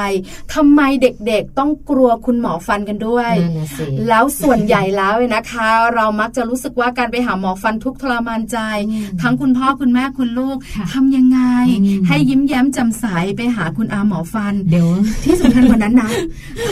[0.53, 8.57] ทำไมเด็กๆต้องกลัวคุณหมอฟันกันด้วยนั่นนะสิแล้วส่วนใหญ่แล้วเนี่ยนะคะ เรามักจะรู้สึกว่าการไปหาหมอฟันทุกข์ทรมานใจ
[8.89, 11.39] อืมทั้งคุณพ่อคุณแม่คุณลูกค่ะทำยังไง
[11.69, 13.05] อืมให้ยิ้มแย้มแจ่มใส
[13.37, 14.89] ไปหาคุณอาหมอฟันเดี๋ยว
[15.23, 16.09] ที่สำคัญกว่านั้นนะ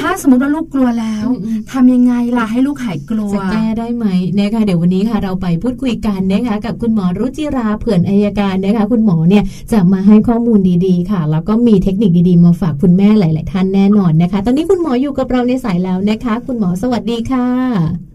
[0.02, 4.06] ถ้าสมมติว่าลูกกลัวแล้วอืมทำยังไงล่ะให้ลูกหายกลัวจะแก้ได้ไหม
[4.38, 17.48] นะคะเดี๋ยววันนี้ค่ะเราไปพูดคุยกันนะคะกับคุณหมอรุจิราเผื่อนอายการนะคะคุณหมอเนี่ยจะมาให้ข้อมูลดีๆ ค่ะ แล้วก็มีเทคนิคดีๆ มาฝากคุณแม่หลาย ๆ ท่านแน่นอนนะคะ ตอนนี้คุณหมออยู่กับเราในสายแล้วนะคะ คุณหมอสวัสดีค่ะ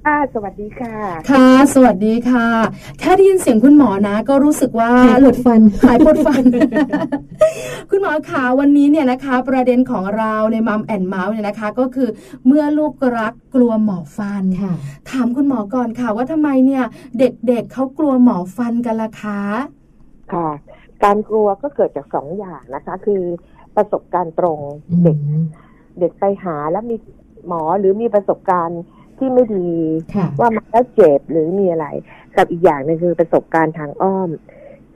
[0.06, 0.96] ค่ะสวัสดีค่ะ
[1.30, 2.46] ค่ะ สวัสดีค่ะ
[2.98, 6.42] แค่ได้ยินเสียงคุณหมอนะ ก็รู้สึกว่าหายปวดฟันหายปวดฟัน
[7.90, 12.08] คุณหมอขาวันนี้เนี่ยนะคะ ประเด็นของเราในมัมแอนเมาส์เนี่ยนะคะ ก็คือ
[12.46, 14.72] เมื่อลูกรักกลัวหมอฟันค่ะ
[15.10, 16.84] ถามคุณหมอก่อนค่ะว่าทำไมเนี่ย
[17.18, 19.42] เด็กๆเเขากลัวหมอฟันกันล่ะคะ
[20.32, 20.48] ค่ะ
[21.04, 23.22] การกลัวก็เกิดจากสองอย่างนะคะ คือ
[23.76, 24.58] ประสบการณ์ตรง
[25.02, 25.44] เด็กอืม
[26.00, 26.96] เด็กไปหาแล้วมี
[27.46, 28.82] หมอหรือมีประสบการณ์
[29.18, 29.70] ที่ไม่ดี
[30.14, 31.86] ค่ะว่ามันแล้วเจ็บหรือมีอะไร
[32.36, 34.30] กับอีกอย่างหนึงคือประสบการณ์ทางอ้อม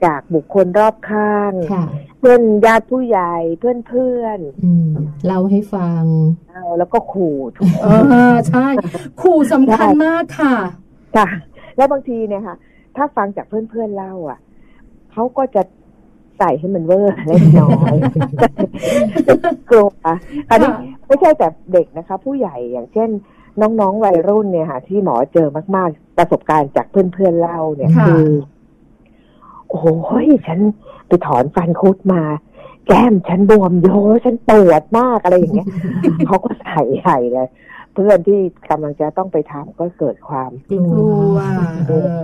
[0.05, 1.85] จากบุคคลรอบข้างค่ะ
[2.19, 4.89] เพื่อนญาติผู้ใหญ่เพื่อนเพื่อนอืม
[5.25, 7.87] เล่าให้ฟังๆเอาแล้วก็ขู่ทุกเอ
[8.33, 8.67] อใช่
[9.21, 10.55] ขู่สำคัญมากค่ะ
[11.17, 11.27] ค่ะ
[11.77, 12.55] แล้วบางทีเนี่ยค่ะ
[12.95, 14.39] ถ้าฟังจากเพื่อนๆเล่าอะ
[15.11, 15.61] เขาก็จะ
[16.37, 17.95] ใส่ให้มันเวอร์เล็กน้อย
[19.69, 19.89] กลัว
[20.49, 23.09] อันนี้ค่ะไม่ใช่แต่เด็กนะคะ ผู้ใหญ่อย่างเช่น
[23.61, 28.29] น้องๆวัยรุ่นเนี่ยค่ะที่หมอเจอมากๆ ประสบการณ์จากเพื่อนๆเล่าเนี่ยค่ะคือ
[29.67, 29.85] โอ้โห
[30.47, 30.59] ฉัน
[31.07, 32.21] ไปถอนฟันคุดมา
[32.87, 33.87] แก้มฉันบวมโย
[34.25, 35.67] ฉันปวดมากอะไรอย่างเงี้ย
[36.27, 37.47] เขาก็ใส่ใหญ่เลย
[37.93, 41.37] เพื่อนที่กำลังจะต้องไปทำก็เกิดความกลักลัว
[41.87, 42.17] เออ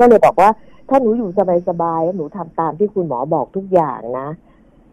[0.00, 0.50] ก็เลยบอกว่า
[0.88, 1.30] ถ้าหนูอยู่
[1.68, 4.28] สบายๆแล้วหนูทำตามที่คุณหมอบอกทุกอย่างนะ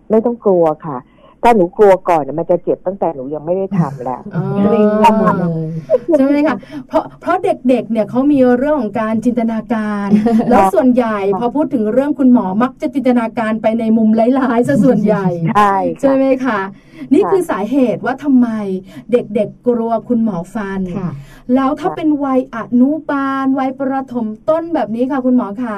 [0.09, 0.97] ไม่ต้องกลัวค่ะ
[1.43, 4.83] ถ้าหนูกลัวก่อนน่ะมันจะเจ็บตั้งแต่หนูยังไม่ได้ทำแล้วอ๋อเลย
[6.17, 10.07] ใช่ไหมคะเพราะเพราะเด็กๆ เนี่ยเขามีเรื่องของการจินตนาการ
[10.49, 16.59] แล้วส่วนใหญ่พอพูดถึงเรื่องคุณหมอมักจะจินตนาการไปในมุมร้ายๆซะส่วนใหญ่ใช่ใช่ค่ะไหมคะ
[17.13, 18.47] นี่ค่ะคือสาเหตุว่าทำไม
[19.11, 21.11] เด็กๆกลัวคุณหมอฟันค่ะ
[21.55, 25.77] แล้วถ้าค่ะเป็นวัยอนุบาล วัยประถมต้นแบบนี้ค่ะคุณหมอขา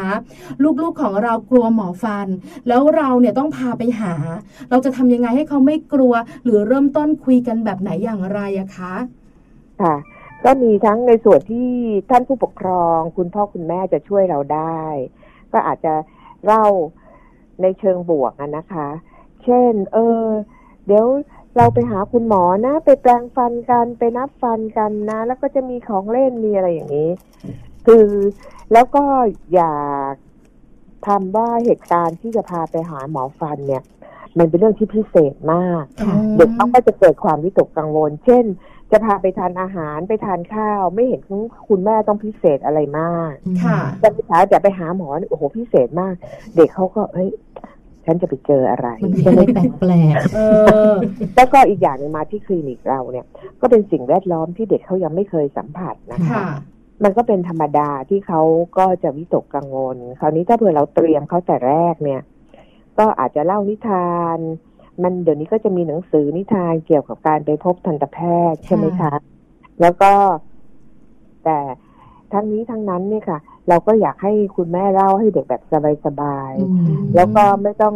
[0.81, 2.27] ลูกๆของเรากลัวหมอฟัน
[2.67, 4.13] แล้วเราเนี่ยต้องพาไปหา
[4.69, 8.95] เราจะทำยังไงให้เขาไม่กลัว หรือเริ่มต้นคุยกันแบบไหนอย่างไรอะคะ
[9.81, 9.95] ค่ะ
[10.45, 11.69] ก็มีทั้งในส่วนที่
[12.09, 14.83] ท่านผู้ปกครอง คุณพ่อคุณแม่จะช่วยเราได้
[15.53, 15.93] ก็อาจจะ
[16.45, 16.65] เล่า
[17.61, 18.87] ในเชิงบวกอะนะคะ
[19.43, 20.25] เช่น เออ
[20.87, 21.07] เดี๋ยว
[21.57, 27.09] เราไปหาคุณหมอนะ ไปแปลงฟันกันไปนับฟันกันนะ แล้วก็จะมีของเล่นมีอะไรอย่างนี้
[27.85, 28.05] คือ
[28.73, 29.03] แล้วก็
[29.53, 29.73] อย่า
[31.07, 33.83] ทำว่าเหตุการณ์ที่จะพาไปหาหมอฟันเนี่ย
[34.37, 38.45] มันเป็นเรื่องที่พิเศษมากค่ะเด็กเขาก็จะเกิดความวิตกกังวล เช่น
[38.91, 46.13] จะพาไปทานอาหารไปทานข้าว ไม่เห็นคุณคุณแม่ต้องพิเศษอะไรมากค่ะจะไปหาจะไปหาหมอนี่โอ้โหพิเศษมาก
[46.55, 47.29] เด็กเขาก็เฮ้ย
[48.07, 50.39] ฉันจะไปเจออะไรมันมีใช่อะไหไรมแปลกเอ
[50.91, 50.93] อ
[51.35, 53.25] แล้วก็อีกอย่างหนึ่งมาที่คลินิกเราเนี่ย
[53.61, 56.45] ก็เป็นสิ่งแวดล้อมที่เด็กเขายังไม่เคยสัมผัสนะคะค่ะ
[57.03, 58.41] มันก็เป็นธรรมดาที่เขา
[58.77, 62.21] ก็จะวิตกกังวล คราวนี้ถ้าเผื่อเราเตรียมเขาแต่แรกเนี่ย
[62.99, 64.37] ก็อาจจะเล่านิทาน
[65.03, 68.19] มันเดี๋ยวนี้ก็จะมีหนังสือนิทานเกี่ยวกับการไปพบทันตแพ
[68.51, 69.13] ทย์ใช่ไหมคะ
[69.81, 70.11] แล้วก็
[71.45, 71.57] แต่
[72.33, 75.63] ทั้งนี้ทั้งนั้นเนี่ยค่ะ เราก็อยากให้คุณแม่เล่าให้เด็กแบบ
[76.05, 77.95] สบายๆอืมแล้วก็ไม่ต้อง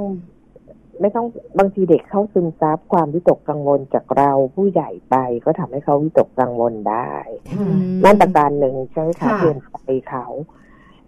[1.02, 1.26] ไม่ต้อง
[1.60, 7.14] บางทีเด็กเขาซึมซับความวิตกกังวลจากเราผู้ใหญ่ไป ก็ทำให้เขาวิตกกังวลได้
[7.52, 7.68] ค่ะ
[8.04, 9.76] นั่นประการหนึ่งใช่ไหมคะค่ะเตือนใจ
[10.10, 10.26] เขา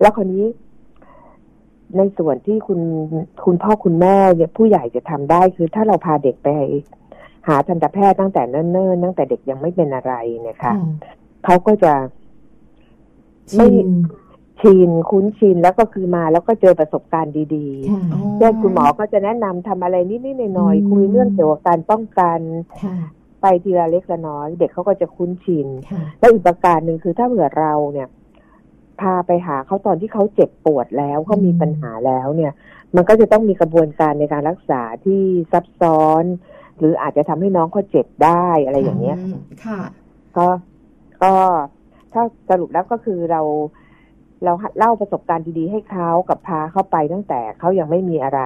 [0.01, 0.45] แล้วคนนี้
[1.97, 2.79] ในส่วนที่คุณ
[3.45, 6.49] คุณพ่อคุณแม่เนี่ยผู้ใหญ่จะทำได้คือ ถ้าเราพาเด็กไป
[7.47, 10.73] หาทันตแพทย์ตั้งแต่เนิ่นๆตั้งแต่เด็กยังไม่เป็นอะไรเนี่ยค่ะ
[11.45, 11.93] เขาก็จะ
[13.55, 13.67] ไม่
[14.61, 18.01] ชินชินคุ้นชินแล้วก็คือมาแล้วก็เจอประสบการณ์ดีๆค่ะ
[18.37, 22.39] เช่นคุณหมอก็จะแนะนำทำอะไรนิดๆหน่อยอืมๆคุยเรื่องเกี่ยวกับการป้องกัน
[22.83, 22.95] ค่ะ
[23.41, 28.07] ไปทีละเล็กละน้อย เด็กเขาก็จะคุ้นชินค่ะแล้วอีกประการหนึ่งคือถ้าเผื่อเราเนี่ย
[29.01, 32.51] พาไปหาเขาตอนที่เขาเจ็บปวดแล้วเขามีอืมปัญหาแล้วเนี่ย
[32.95, 36.23] มันก็จะต้องมีกระบวนการในการรักษาที่ซับซ้อน
[36.77, 39.35] หรืออาจจะทำให้น้องเขาเจ็บได้อะไรอย่างเงี้ยม
[39.65, 39.79] ค่ะ
[40.37, 40.47] ก็
[41.23, 41.33] ก็
[42.13, 43.41] ถ้าสรุปแล้วก็คือเรา
[44.43, 48.41] เราเล่าประสบการณ์ดีๆให้เขากับพาเข้าไปตั้งแต่เขายังไม่มีอะไร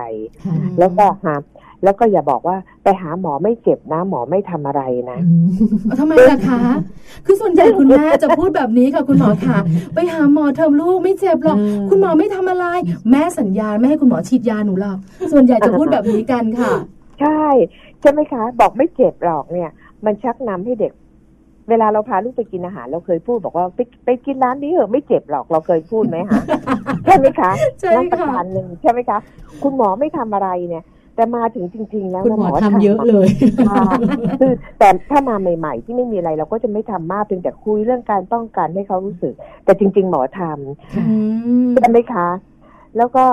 [0.45, 1.35] ค่ะแล้วก็หา
[1.83, 4.81] แล้วก็อย่าบอกว่าไปหาหมอไม่เจ็บนะ หมอไม่ทำอะไร
[5.11, 6.61] นะอืมทำไมล่ะคะ
[7.25, 9.57] คือส่วนใหญ่คุณแม่จะพูดแบบนี้ค่ะคุณหมอค่ะ
[9.93, 12.65] ไปหาหมอเทอมลูกไม่เจ็บหรอกอืมคุณหมอไม่ทำอะไร
[13.11, 14.97] แม่สัญญาไม่ให้คุณหมอฉีดยาหนูหรอก
[15.31, 16.73] ส่วนใหญ่จะพูดแบบนี้กันค่ะ
[17.21, 17.43] ใช่
[18.01, 19.71] ใช่ไหมคะ บอกไม่เจ็บหรอกเนี่ย
[20.05, 20.93] มันชักนำให้เด็ก
[21.69, 26.41] เวลาเราพาลูกไปกินอาหาร เราเคยพูดบอกว่าไปไปกินร้านนี้เหอะไม่เจ็บหรอกเราเคยพูดไหมคะ
[27.05, 29.17] ใช่ไหมคะใช่นั่นประค่ะการหนึ่งใช่ไหมคะ
[29.63, 33.27] คุณหมอไม่ทำอะไรเนี่ย แต่มาถึงจริง ๆ แล้วคุณนะหมอทำเยอะเลย
[33.67, 33.83] ค่ะ
[34.39, 39.33] คือแต่ถ้ามาใหม่ ๆ ที่ไม่มีอะไรเราก็จะไม่ทำมากเพียงแต่คุยเรื่องการป้องกันให้เขารู้สึก
[39.65, 41.03] แต่จริง ๆ หมอทำอื
[41.65, 42.27] มใช่ไหมคะ
[42.97, 43.25] แล้วก็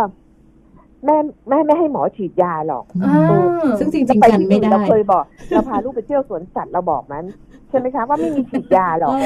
[1.05, 1.19] แม่
[1.51, 9.19] แม่ไม่ให้หมอฉีดยาหรอกอ่าซึ่งจริงๆกันไม่ได้เราเคยบอก เราพาลูกไปเที่ยวสวนสัตว์เราบอกมันใช่ไหมคะว่าไม่มีฉีดยาหรอกโอ้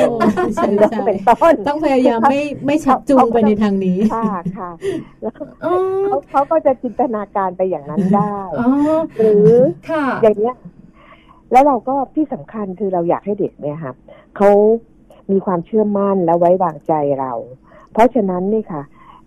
[0.55, 4.71] ใช่แล้วใช่เป็นต้นต้องพยายามไม่ไม่ชักจูงไปในทางนี้ค่ะค่ะ
[5.23, 5.33] แล้ว
[5.65, 8.69] อ๋อเขาเขาก็จะจินตนาการไปอย่างนั้นได้อ๋อ
[9.19, 9.51] หรือ
[9.91, 10.55] ค่ะอย่างเนี้ย
[11.53, 13.93] แล้วเราก็ที่สำคัญคือเราอยากให้เด็กเนี่ยค่ะ
[14.37, 14.51] เขา
[15.31, 17.33] มีความเชื่อมั่นและไว้วางใจเรา
[17.93, 18.83] เพราะฉะนั้นนี่ค่ะ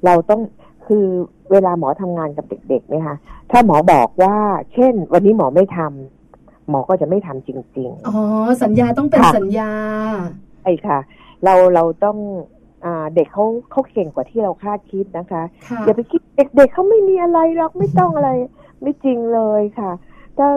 [0.05, 0.41] เราต้อง
[0.87, 1.05] คือ
[1.51, 3.17] เวลาหมอทำงานกับเด็กๆเนี่ยค่ะ
[3.51, 4.37] ถ้าหมอบอกว่า
[4.73, 6.20] เช่น วันนี้หมอไม่ทำ
[6.69, 8.15] หมอก็จะไม่ทำจริงอ๋อ
[8.63, 10.99] สัญญาต้องเป็นค่ะสัญญาๆไอ้ค่ะ
[11.43, 12.17] เราเราต้อง
[12.85, 18.29] อ่าเด็กเขาเขาเก่งกว่าที่เราคาดคิดนะคะค่ะอย่าไปคิดเด็กๆเขาไม่มีอะไรหรอกไม่ต้องอะไร
[18.81, 19.91] ไม่จริงเลยค่ะ
[20.37, 20.47] ถ้า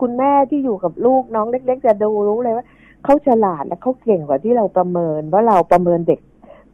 [0.00, 2.66] คุณแม่ที่อยู่กับลูกน้องเล็ก ๆ จะดูรู้เลยว่า
[3.04, 6.20] เขาฉลาดและเขาเก่งกว่าที่เราประเมินว่าเราประเมินเด็ก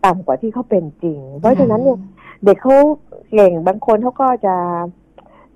[0.04, 1.98] ต่ำกว่าที่เขาเป็นจริง เพราะฉะนั้นเนี่ย
[2.44, 2.76] เด็กเขา
[3.32, 4.54] เก่งบางคนเขาก็จะ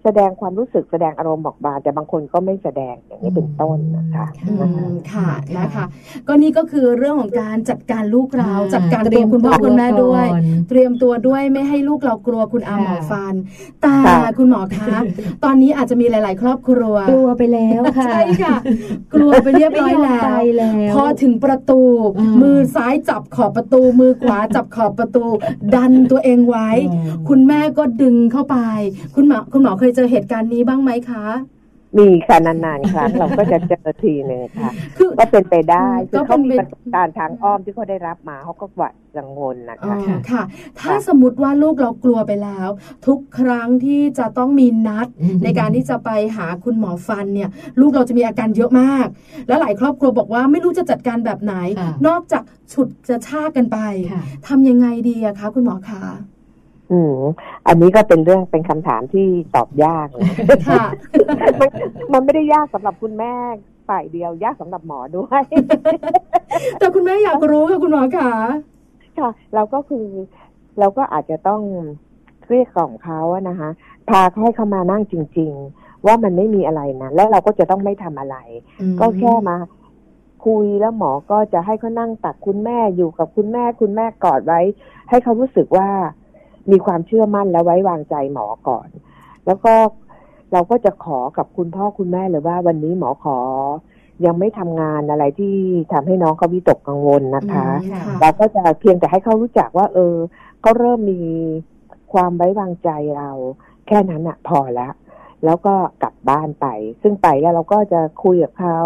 [0.04, 5.84] แสดงความรู้สึกแสดงอารมณ์ออกมาแต่บางคนก็ไม่แสดงอย่างนี้เป็นต้นนะคะอือืนะคะมค่ะนะคะ
[6.28, 13.34] ก็นี่ก็คือเรื่องของการจัดการลูกเราอ่าจัดการเตรีตัวยมคุณพ่อตัวคุณแม่ด้วยก่อนเตรียมตัวด้วยไม่ให้ลูกเรากลัวคุณอาหมอค่ะฟัน
[13.82, 14.96] แต่ค่ะคุณหมอคะ
[15.44, 18.56] ตอนนี้อาจจะมีหลาย ๆ ครอบครัวกลัวไปแล้วค่ะใช่ค่ะ
[19.14, 21.80] กลัวไปเรียบร้อยแล้ไม่มไปวแล้วพอถึงประตู
[22.18, 25.24] อืมมือซ้ายจับขอบประตู มือขวาจับขอบประตู
[25.74, 28.56] ดันตัวเองไว้อืมคุณแม่ก็ดึงเข้าไป
[29.14, 31.24] คุณหมอคุณหมอเคยเจอเหตุการณ์นี้บ้างไหมคะ
[31.98, 40.42] มีค่ะนานๆครั้งเราก็จะเจอทีหนึ่งค่ะคือก็เป็นไปได้ก็คือเขามีเป็นประสบการณ์ทางอ้อมที่เขาได้รับมาเขาก็หวาดกังวลนะอ๋อคะค่ะ
[40.80, 42.68] ถ้าสมมติว่าลูกเรากลัวไปแล้ว
[43.06, 47.48] ทุกครั้งที่จะต้องมีนัดอืมในการที่จะไปหาคุณหมอฟันเนี่ย
[47.80, 49.06] ลูกเราจะมีอาการเยอะมาก
[49.48, 53.78] และหลายครอบครัวบอกว่าไม่รู้จะจัดการแบบไหนค่ะนอกจากฉุดจะชากกันไป
[54.12, 56.02] ค่ะทำยังไงดีอะคะคุณหมอคะ
[56.92, 57.16] อืม
[57.66, 60.84] อันนี้ก็เป็นเรื่องเป็นคำถามที่ตอบยากนะค่ะ
[61.60, 61.70] มัน
[62.12, 63.34] มันไม่ได้ยากสำหรับคุณแม่
[63.88, 65.42] ฝ่ายเดียวยากสำหรับหมอด้วย
[66.78, 68.32] แต่คุณแม่อยากรู้ค่ะคุณหมอคะ
[69.18, 70.06] ค่ะ เราก็คือ
[70.78, 71.60] เราก็อาจจะต้อง
[72.44, 73.70] เกลี้ยกล่อมเขาอะนะคะ
[74.08, 78.36] พาเขาให้เขามานั่งจริง ๆ ว่ามันไม่มีอะไรนะและเราก็จะต้องไม่ทำอะไร
[79.00, 79.56] ก็แค่มา
[80.46, 84.60] คุยแล้วหมอก็จะให้เขานั่งตักคุณแม่อยู่กับคุณแม่คุณแม่กอดไว้
[85.08, 85.88] ให้เขารู้สึกว่า
[86.70, 88.88] มีความเชื่อมั่นและไว้วางใจหมอก่อน
[89.46, 89.74] แล้วก็
[90.52, 93.38] เราก็จะขอกับคุณพ่อคุณแม่เลยว่า วันนี้หมอขอ
[94.24, 95.54] ยังไม่ทำงานอะไรที่
[95.92, 100.16] ทำให้น้องเขาวิตกกังวลนะคะอืมค่ะเราก็จะเพียงแต่ให้เขารู้จักว่า เออ
[100.60, 101.22] เขาเริ่มมี
[102.12, 103.30] ความไว้วางใจเรา
[103.86, 104.88] แค่นั้นอะพอละ
[105.44, 106.66] แล้วก็กลับบ้านไป
[107.02, 108.78] ซึ่งไปแล้วเราก็จะคุยกับเขา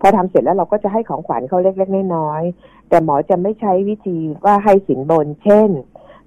[0.00, 5.70] พอทำเสร็จแล้วเราก็จะให้ของขวัญเขาเล็กๆน้อยๆแต่หมอจะไม่ใช้วิธีว่าให้สินบน เช่น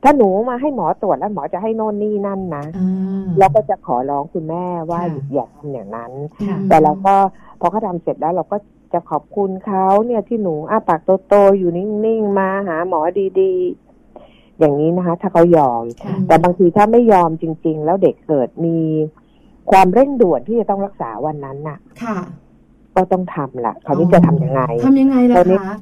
[0.03, 6.11] ถ้าหนูมาให้หมอตรวจแล้วหมอจะให้โน่นนี่นั่นนะอ่าเราก็จะขอร้องคุณแม่ว่าค่ะอย่าทำอย่างนั้น
[6.41, 7.13] ค่ะแต่เราก็
[7.59, 8.57] พอเขาทำเสร็จแล้วเราก็
[8.93, 12.99] จะขอบคุณเขาเนี่ยที่หนูอ้าปากโตๆอยู่นิ่งๆมาหาหมอ
[13.41, 18.77] ดีๆ อย่างนี้นะคะ ถ้าเขายอมค่ะแต่บางทีถ้าไม่ยอมจริง ๆ แล้วเด็กเกิดมี
[19.71, 22.17] ความเร่งด่วนที่จะต้องรักษาวันนั้นน่ะ ค่ะ
[22.95, 25.75] ก็ต้องทำละเขาวนี่จะทำยังไงทำยังไงล่ะตอนนี้คะ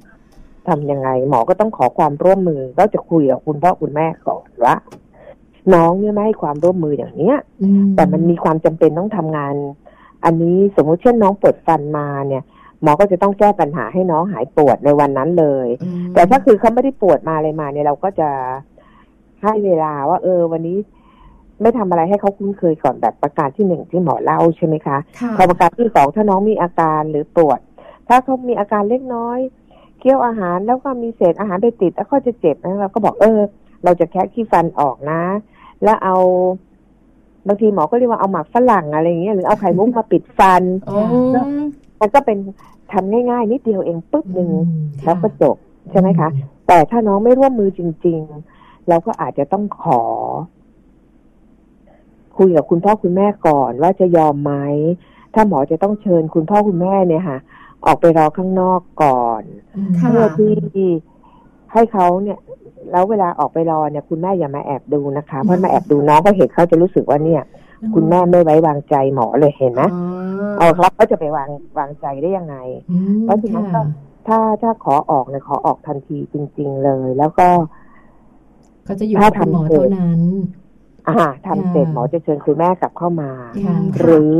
[0.67, 4.75] ทำยังไง หมอก็ต้องขอความร่วมมือก็จะคุยกับคุณพ่อคุณแม่ก่อนว่า
[5.73, 9.55] น้องเนี่ยไม่ให้ความร่วมมืออย่างเนี้ยอืแต่มันมีความจำเป็นต้องทำงาน
[10.25, 12.43] อันนี้สมมุติเช่นน้องปวดฟันมาเนี่ย
[12.81, 18.29] หมอก็จะต้องแก้ปัญหาให้น้องหายปวดในวันนั้นเลยอืมแต่ถ้าคือเขาไม่ได้ปวดมาอะไรมาเนี่ยเราก็จะ
[19.41, 20.77] ให้เวลาว่า เออ วันนี้
[21.61, 27.59] ไม่ทำอะไรให้เขาคุ้นเคยก่อนแบบประการที่หนึ่งที่หมอเล่าใช่ไหมคะค่ะพอประการที่สองถ้าน้องมีอาการหรือปวด
[28.07, 29.39] ถ้าเขามีอาการเล็กน้อย
[30.01, 33.39] เคี้ยวอาหารแล้วก็มีเศษอาหารไปติด แล้วก็จะเจ็บนะเราก็บอกเออ
[33.83, 35.21] เราจะแคะขี้ฟันออกนะ
[35.83, 36.15] แล้วเอา
[37.47, 40.95] บางทีหมอก็เรียกว่าเอาหมักฝรั่งอะไรอย่างเงี้ยหรือเอาไข่มุกมาปิดฟันโอ้
[41.99, 42.37] มันก็เป็น
[42.91, 45.55] ทำง่ายๆ นิดเดียวเองปุ๊บหนึ่งอืมแล้วก็จบ
[45.91, 46.29] ใช่ไหมคะ
[46.67, 48.19] แต่ถ้าน้องไม่ร่วมมือจริง
[48.53, 50.01] ๆ เราก็อาจจะต้องขอ
[52.37, 54.53] คุยกับคุณพ่อคุณแม่ก่อนว่าจะยอมไหม
[55.33, 57.37] ถ้าหมอจะต้องเชิญคุณพ่อคุณแม่เนี่ยค่ะ
[57.85, 59.43] ออกไปรอข้างนอกก่อน
[59.99, 60.89] ค่ะเพื่อที่
[61.73, 62.39] ให้เขาเนี่ย
[62.91, 67.43] แล้วเวลาออกไปรอเนี่ย คุณแม่อย่ามาแอบดูนะคะ เพราะมาแอบดูน้องก็เห็นเขาจะรู้สึกว่าเนี่ย
[67.95, 70.01] คุณแม่ไม่ไว้วางใจหมอเลยเห็นไหมอ๋อ
[70.57, 72.55] เอาครับเขาจะไปวางวางใจได้ยังไง
[72.91, 73.83] อืมเพราะฉะนั้นก็ค่ะ
[74.27, 77.47] ถ้าถ้าขอออกเนี่ยขอออกทันทีจริง ๆ เลย แล้วก็
[78.85, 80.21] เขาจะอยู่ถ้ากับคุณหมอทำเสร็จเท่านั้น
[81.07, 83.31] อ่าทำเสร็จค่ะหมอจะเชิญคุณแม่กลับเข้ามา
[83.65, 84.33] ค่ะหรือ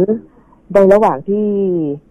[0.74, 2.11] ในระหว่างที่อ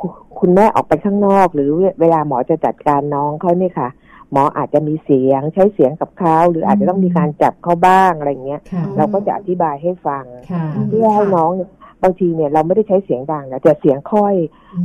[0.00, 0.06] คุ
[0.40, 3.88] คุณแม่ออกไปข้างนอก หรือเวลาหมอจะจัดการน้องเขาเนี่ยค่ะ
[4.32, 11.70] หมออาจจะมีเสียงใช้เสียงกับเขาหรืออาจจะต้องมีการจับเขาบ้างอะไรเงี้ยค่ะเราก็จะอธิบายให้ฟังค่ะเพื่อให้น้องเนี่ย
[12.02, 14.34] บางทีเนี่ยเราไม่ได้ใช้เสียงดังนะแต่เสียงค่อย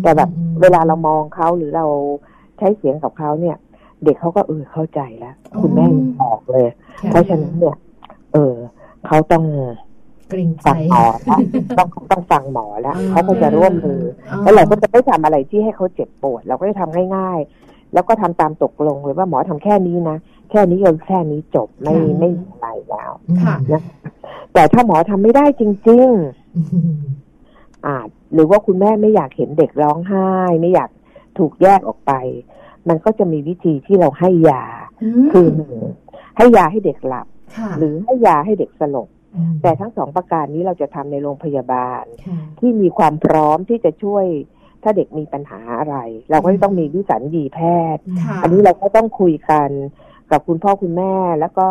[0.02, 1.86] แต่แบบอืมเวลาเรามองเขาหรือเรา
[2.58, 3.58] ใช้เสียงกับเขาเนี่ย
[4.04, 5.86] เด็กเขาก็เออเข้าใจแล้ว คุณแม่
[6.22, 6.68] ออกเลย
[7.00, 7.76] ค่ะเพราะฉะนั้นเนี่ย
[8.34, 8.56] เออ
[9.08, 9.44] เขาต้อง
[10.32, 11.40] เกรงใจฟังหมอแล้ว
[11.78, 20.18] ต้องต้องฟังหมอแล้วอ่าเขาก็จะร่วมมือออแล้วเราก็จะไม่ทำอะไรที่ให้เขาเจ็บปวด เราก็จะทำง่ายๆ แล้วก็ทำตามตกลงเลยว่าหมอทำแค่นี้นะ
[20.50, 23.12] แค่นี้ก็แค่นี้จบไม่ค่ะไม่มีอะไรแล้ว
[23.44, 23.82] ค่ะนะ
[24.54, 27.00] แต่ถ้าหมอทำไม่ได้จริงๆอืม
[27.86, 30.30] อาจหรือว่าคุณแม่ไม่อยากเห็นเด็กร้องไห้
[30.62, 30.90] ไม่อยาก
[31.38, 32.14] ถูกแยกออกไป
[32.90, 34.64] มันก็จะมีวิธีที่เราให้ยา
[35.04, 35.76] อืมคือหนึ่ง
[36.38, 39.21] ให้ยาให้เด็กหลับค่ะหรือให้ยาให้เด็กสลบอืม
[39.62, 44.26] แต่ทั้งสองประการนี้เราจะทำในโรงพยาบาลค่ะที่มีความพร้อมที่จะช่วย
[44.84, 45.98] ถ้าเด็กมีปัญหาอะไร
[46.30, 47.60] เราก็ต้องมีวิสัญญีแพ
[47.96, 49.70] ทย์ค่ะอันนี้เราก็ต้องคุยกัน
[50.32, 51.68] กับคุณพ่อคุณแม่ แล้วก็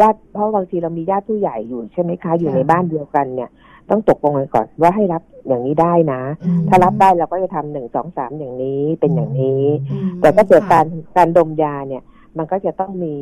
[0.00, 3.50] ญาติเพราะบางทีเรามีญาติผู้ใหญ่อยู่ใช่ไหมคะอยู่ในบ้านเดียวกันเนี่ย
[3.90, 12.02] ต้องตกลงกันก่อนว่าให้รับอย่างนี้ได้นะอืมถ้ารับได้เราก็จะทำหนึ่งสองสามอย่างนี้เป็นอย่างนี้อืมแต่ถ้าเกิดค่ะการการดมยาเนี่ย
[12.38, 13.16] มันก็จะต้องมี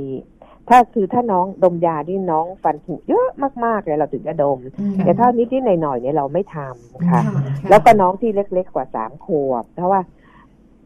[0.71, 3.29] ถ้าคือถ้าน้องดมยาที่น้องฟันผุเยอะ
[3.65, 10.01] มากๆเลยเราถึงจะดมอืมแต่ถ้านิดนิดๆหน่อยๆเนี่ยเราไม่ทำค่ะค่ะ แล้วก็น้องที่เล็กๆกว่าสามขวบเพราะว่า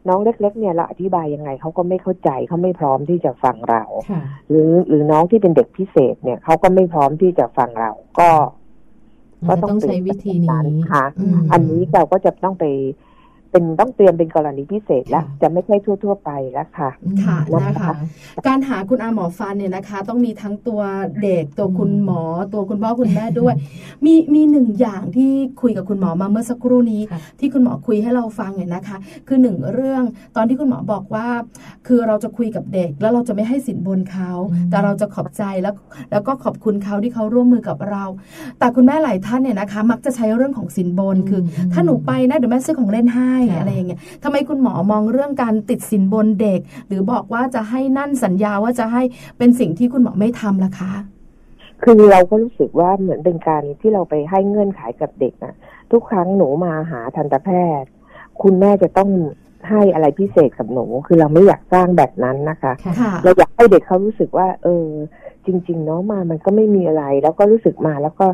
[0.09, 8.29] น้องเล็กๆเนี่ยเราอธิบายยังไงเขาก็ไม่เข้าใจเขาไม่พร้อมที่จะฟังเราค่ะหรือหรือน้องที่เป็นเด็กพิเศษเนี่ยเขาก็ไม่พร้อมที่จะฟังเรา ก็
[9.45, 12.65] เราจะต้องใช้วิธีนี้ค่ะอืมอันนี้เราก็จะต้องไป
[13.55, 16.89] เป็นต้องเตรียมเป็นกรณีพิเศษแล้วค่ะจะไม่ใช่ทั่ว ๆ ไปแล้วค่ะ
[17.23, 17.91] ค่ะนะคะนะคะ
[18.47, 20.81] การหาคุณอาหมอฟันเนี่ยนะคะ ต้องมีทั้งตัว
[21.23, 22.21] เด็กตัวคุณหมอ
[22.53, 23.53] ตัวคุณพ่อคุณแม่ด้วย
[24.05, 30.03] มีมีหนึ่งอย่างที่คุยกับคุณหมอมาเมื่อสักครู่นี้ค่ะที่คุณหมอคุยให้เราฟังเนี่ยนะคะ คือหนึ่งเรื่อง
[30.35, 31.27] ตอนที่คุณหมอบอกว่า
[31.87, 35.73] คือเราจะคุยกับเด็กแล้วเราจะไม่ให้สินบนเขาอืมแต่เราจะขอบใจแล้ว
[36.11, 38.03] แล้วก็ขอบคุณเขาที่เขาร่วมมือกับเรา
[38.59, 41.41] แต่คุณแม่หลายท่านเนี่ยนะคะ มักจะใช้เรื่องของสินบนคือ
[41.73, 49.01] ถ้าหนูไปนะเดี๋ยวแม่ซื้อของเล่นให้ค่ะอะไรอย่างเงี้ยทำไมคุณหมอมองเรื่องการติดสินบนเด็ก หรือบอกว่าจะให้นั่นสัญญาว่าจะให้
[49.37, 50.91] เป็นสิ่งที่คุณหมอไม่ทำล่ะคะ
[51.83, 55.53] คือเราก็รู้สึกว่าเหมือนเป็นการที่เราไปให้เงื่อนไขกับเด็กอะ
[55.91, 57.49] ทุกครั้งหนูมาหาทันตแพ
[57.81, 57.89] ทย์
[58.41, 59.09] คุณแม่จะต้อง
[59.69, 64.87] ให้อะไรพิเศษกับหนู คือเราไม่อยากสร้างแบบนั้นนะคะค่ะค่ะเราอยากให้เด็กเขารู้สึกว่า เออ
[65.45, 68.27] จริง ๆ เนาะมามันก็ไม่มีอะไร แล้วก็รู้สึกมาแล้วก็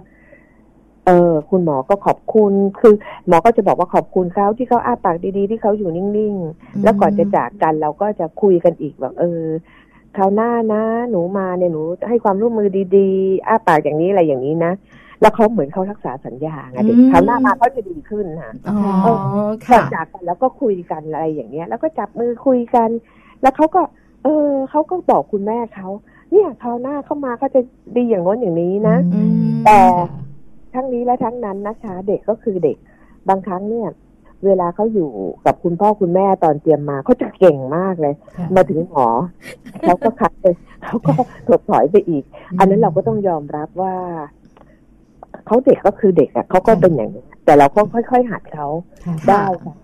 [1.08, 2.94] เออคุณหมอก็ขอบคุณคือ
[3.28, 9.44] หมอก็จะบอกว่าขอบคุณเขาที่เขาอ้าปากดีๆ ที่เขาอยู่นิ่งๆ แล้วก่อนจะจากกันเราก็จะคุยกันอีกแบบเออ
[10.18, 14.74] คราวหน้านะ หนูมาเนี่ยหนูให้ความร่วมมือดีๆ อ้าปากอย่างนี้อะไรอย่างนี้นะ
[15.22, 19.16] แล้วเขาเหมือนเขารักษาสัญญาไงเด็กอืมคราวหน้ามาเขาจะดีขึ้นค่ะอ๋อก่อ
[19.68, 22.90] ค่ะนจากกันแล้วก็คุยกันอะไรอย่างเงี้ย แล้วก็จับมือคุยกัน
[23.42, 23.82] แล้วเขาก็
[24.24, 25.88] เออเขาก็บอกคุณแม่เขา
[26.32, 27.62] เนี่ยคราวหน้าเข้ามาเขาจะ
[27.96, 29.80] ดีอย่างโน้นอย่างนี้นะอืมแต่
[30.74, 32.78] ทั้งนี้และทั้งนั้นนะคะ เด็กก็คือเด็ก
[33.30, 33.88] บางครั้งเนี่ย
[34.46, 35.10] เวลาเขาอยู่
[35.46, 39.08] กับคุณพ่อคุณแม่ตอนเตรียมมาเขาจะเก่งมากเลยค่ะมาถึงหมอ
[39.82, 41.14] เขาก็คัดเลยเขาก็
[41.48, 42.24] ถดถอยไปอีก
[42.60, 43.96] อันนั้นเราก็ต้องยอมรับว่า
[45.46, 48.68] เขาเด็กก็คือเด็กอะเขาก็เป็นอย่างนี้แต่เราก็ค่อยๆหัดเขา
[49.06, 49.76] ค่ะได้ค่ะ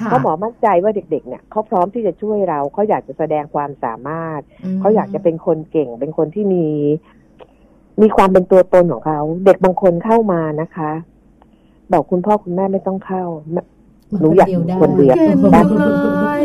[0.00, 4.40] ค่ะเพราะหมอมั่นใจว่าเด็ก ๆ เนี่ยเขาพร้อมที่จะช่วยเราเขาอยากจะแสดงความสามารถ
[4.76, 6.66] มเขาอยากจะเป็นคนเก่ง เป็นคนที่มี
[8.02, 10.90] มีความเป็นตัวตนของเขา เด็กบางคนเข้ามานะคะ
[11.92, 13.24] บอกคุณพ่อคุณแม่ไม่ต้องเข้า
[14.20, 15.84] หนูอยากอยู่คนเดียวเก่งจังเล
[16.42, 16.44] ย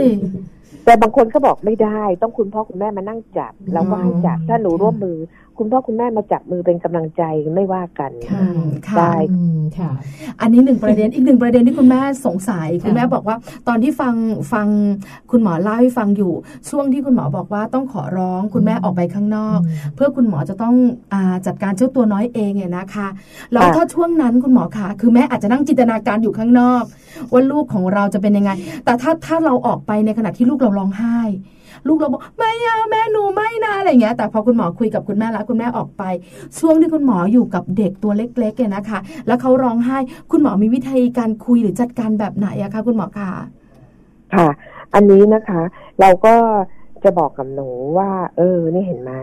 [0.85, 5.17] แต่บางคนก็บอกไม่ได้ ต้องคุณพ่อคุณแม่มานั่งจับเราก็ให้จับถ้าหนูร่วมมือ
[5.57, 7.23] คุณพ่อคุณแม่มาจับมือเป็นกำลังใจ
[7.55, 8.45] ไม่ว่ากันค่ะ
[8.89, 9.91] ค่ะได้อืมค่ะ
[10.41, 13.35] อันนี้หนึ่งประเด็นอีกหนึ่งประเด็นที่คุณแม่สงสัยคุณแม่บอกว่า
[13.67, 14.13] ตอนที่ฟัง
[14.53, 14.67] ฟัง
[15.31, 16.33] คุณหมอเล่าให้ฟังอยู่
[16.69, 19.59] ช่วงที่คุณหมอบอกว่าต้องขอร้องคุณแม่ออกไปข้างนอก
[19.95, 20.75] เพื่อคุณหมอจะต้อง
[21.13, 23.07] อาจัดการเจ้าตัวน้อยเองเนี่ยนะคะ
[23.51, 26.83] แล้วค่ะถ้าช่วงนั้นคุณหมอคะคือแม่อาจจะนั่งจินตนาการอยู่ข้างนอก
[27.31, 28.51] ว่าลูกของเราจะเป็นยังไง
[28.85, 31.19] แต่ถ้าถ้าเราออกไปในขณะที่ลูกเราร้องไห้
[31.87, 36.03] ลูกเราบอกไม่เอาแม่หนูไม่นะอะไรอย่างเงี้ยแต่พอคุณหมอคุยกับคุณแม่แล้วคุณแม่ออกไป
[36.59, 39.97] ช่วงที่คุณหมออยู่กับเด็กตัวเล็กๆเนี่ยนะคะ แล้วเขาร้องไห้
[40.31, 43.31] คุณหมอมีวิธีการคุยหรือจัดการแบบไหนอะคะคุณหมอคะ
[44.33, 44.47] ค่ะ
[44.93, 45.61] อันนี้นะคะ
[45.99, 46.35] เราก็
[47.03, 49.13] จะบอกกับหนูว่า เออ นี่เห็นไหม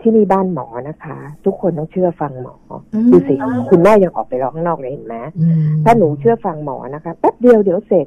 [0.00, 2.56] ที่นี่บ้านหมอนะคะ ทุกคนต้องเชื่อฟังหมอ
[2.94, 3.34] อมดูสิ
[3.70, 8.06] คุณแม่ยังออกไปร้องข้างนอกเลยเห็นไหมอืมถ้าหนูเชื่อฟังหมอนะคะแป๊บเดียวเดี๋ยวเสร็จ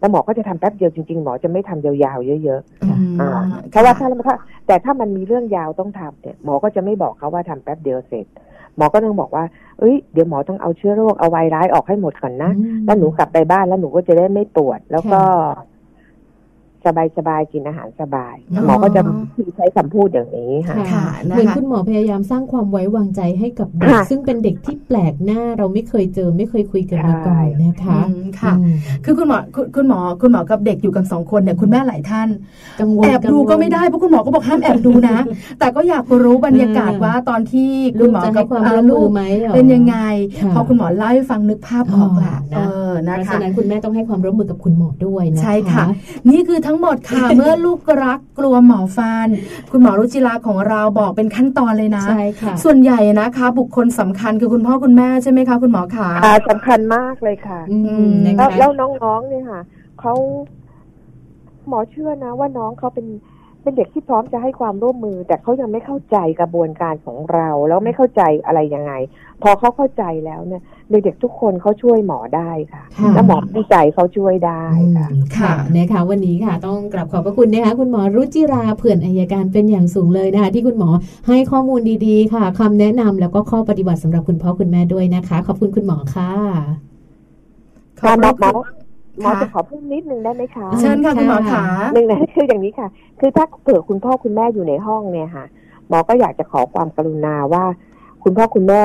[0.00, 3.30] แล้วหมอก็จะทำแป๊บเดียวจริงๆ หมอจะไม่ทำยาวๆเยอะอืมๆอ่า
[3.70, 4.34] เพราะว่าถ้าถ้า
[4.66, 8.26] แต่ถ้ามันมีเรื่องยาวต้องทำเนี่ยหมอก็จะไม่บอกเขาว่าทำแป๊บเดียวเสร็จ
[8.76, 9.44] หมอก็ต้องบอกว่า
[9.78, 15.20] เอ้ยเดี๋ยวหมอต้องเอาเชื้อโรคเอาไวรัสออกให้หมดก่อนนะอืมแล้วหนูกลับไปบ้านแล้วหนูก็จะได้ไม่ปวด แล้วก็
[16.86, 19.00] สบายสบายๆกินอาหารสบายอ๋อหมอก็จะ
[19.56, 28.74] ใช้คำพูดอย่างนี้ค่ะค่ะค่ะเหมือนนะคะคุณหมอพยายามสร้างความไว้วางใจให้กับเด็กค่ะซึ่งเป็นเด็กที่แปลกหน้าเราไม่เคยเจอไม่เคยคุยกันมาก่อนใช่นะคะอืมค่ะอืม
[29.04, 32.28] คือคุณหมอคุณคุณหมอคุณหมอกับเด็กอยู่กันสองคนเนี่ยคุณแม่หลายท่าน
[32.80, 35.18] กังวลแอบดูก็ไม่ได้เพราะคุณหมอก็บอกห้ามแอบดูนะ
[35.58, 37.70] แต่ก็อยากรู้บรรยากาศเออว่าตอนที่
[38.00, 39.96] ลูคุณกหมอจะกัให้บความอ่าร่วมลูมือกไหมหรอเป็นยังไง
[40.38, 45.84] ค่ะพอคุณหมอเล่าให้ฟังนึกภาพออกละอ๋อนะเออนะเพราะคะฉะนั้นคุณแม่ต้องให้ความร่วมมือกับคุณหมอด้วยนะคะใช่ค่ะ
[46.30, 49.28] นี่คือทั้งหมดค่ะ เมื่อลูกรักกลัวหมอฟัน
[49.70, 59.60] คุณหมอรุจิราของเราบอกเป็นขั้นตอนเลยนะใช่ค่ะส่วนใหญ่นะคะ บุคคลสำคัญคือคุณพ่อคุณแม่ใช่ไหมคะ คุณหมอขาอ่าสำคัญมากเลยค่ะอือืมมนะแล้วคะแล้วน้องๆเนี่ยค่ะ
[60.00, 60.14] เขา
[61.68, 63.06] หมอเชื่อนะว่าน้องเขาเป็น
[63.62, 68.92] เป็นเด็กที่พร้อมจะให้ความร่วมมือ แต่เขายังไม่เข้าใจกระบวนการของเรา แล้วไม่เข้าใจอะไรยังไง
[69.42, 74.62] พอเขาเข้าใจแล้วเนี่ยเด็กๆทุกคนเขาช่วยหมอได้ค่ะค่ะแล้วหมอเข้าใจเขาช่วยได้
[74.96, 80.90] ค่ะอืมค่ะนะคะวันนี้ค่ะ ต้องกราบขอบพระคุณนะคะคุณหมอรุจิราเผื่อนอายการเป็นอย่างสูงเลยนะคะ ที่คุณหมอ
[81.28, 86.32] ให้ข้อมูลดีๆ ค่ะคำแนะนำแล้วก็ข้อปฏิบัติสำหรับคุณพ่อคุณแม่ด้วยนะคะ ขอบคุณคุณหมอค่ะ
[88.00, 88.79] ขอบหมอพระหมอคุณ
[89.22, 91.62] หมอค่ะจะขอเพิ่มนิดนึงได้ไหมคะเชิญค่ะคุณหมอขา
[91.94, 92.88] หนึ่งนะคืออย่างนี้ค่ะ
[93.20, 95.44] คือถ้าเผื่อคุณพ่อคุณแม่อยู่ในห้องเนี่ยค่ะ
[95.88, 97.64] หมอก็อยากจะขอความกรุณาว่า
[98.24, 98.84] คุณพ่อคุณแม่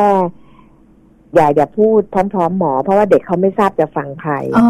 [1.36, 4.66] อย่าอย่าพูดพร้อมๆหมอ เพราะว่าเด็กเขาไม่ทราบจะฟังใครอ๋อ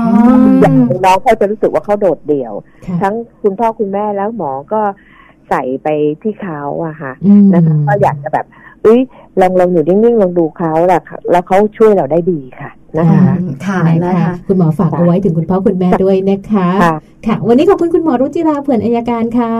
[0.61, 2.53] อย่างน้องเขาจะรู้สึกว่าเขาโดดเดี่ยว
[2.85, 4.81] ค่ะทั้งคุณพ่อคุณแม่แล้วหมอก็
[5.49, 5.87] ใส่ไป
[6.21, 8.45] ที่เขาอะค่ะอืมนะคะก็อยากจะแบบ
[8.85, 9.01] เอ้ย
[9.39, 13.23] ลองลองอยู่นิ่งๆลองดูเขาแหละแล้วเขาช่วยเราได้ดีค่ะนะคะ
[13.65, 16.93] ค่ะนะนะคะคะคุณหมอฝากเอาไว้ถึงคุณพ่อคุณแม่ด้วยนะคะค่ะ
[17.27, 19.53] ค่ะ วันนี้ขอบคุณคุณหมอรุจิราเผื่อนอายการค่ะ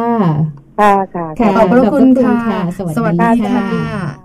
[0.80, 4.25] ค่ะค่ะค่ะขอบพระคุณค่ะ สวัสสวัสดีดีค่ะค่ะ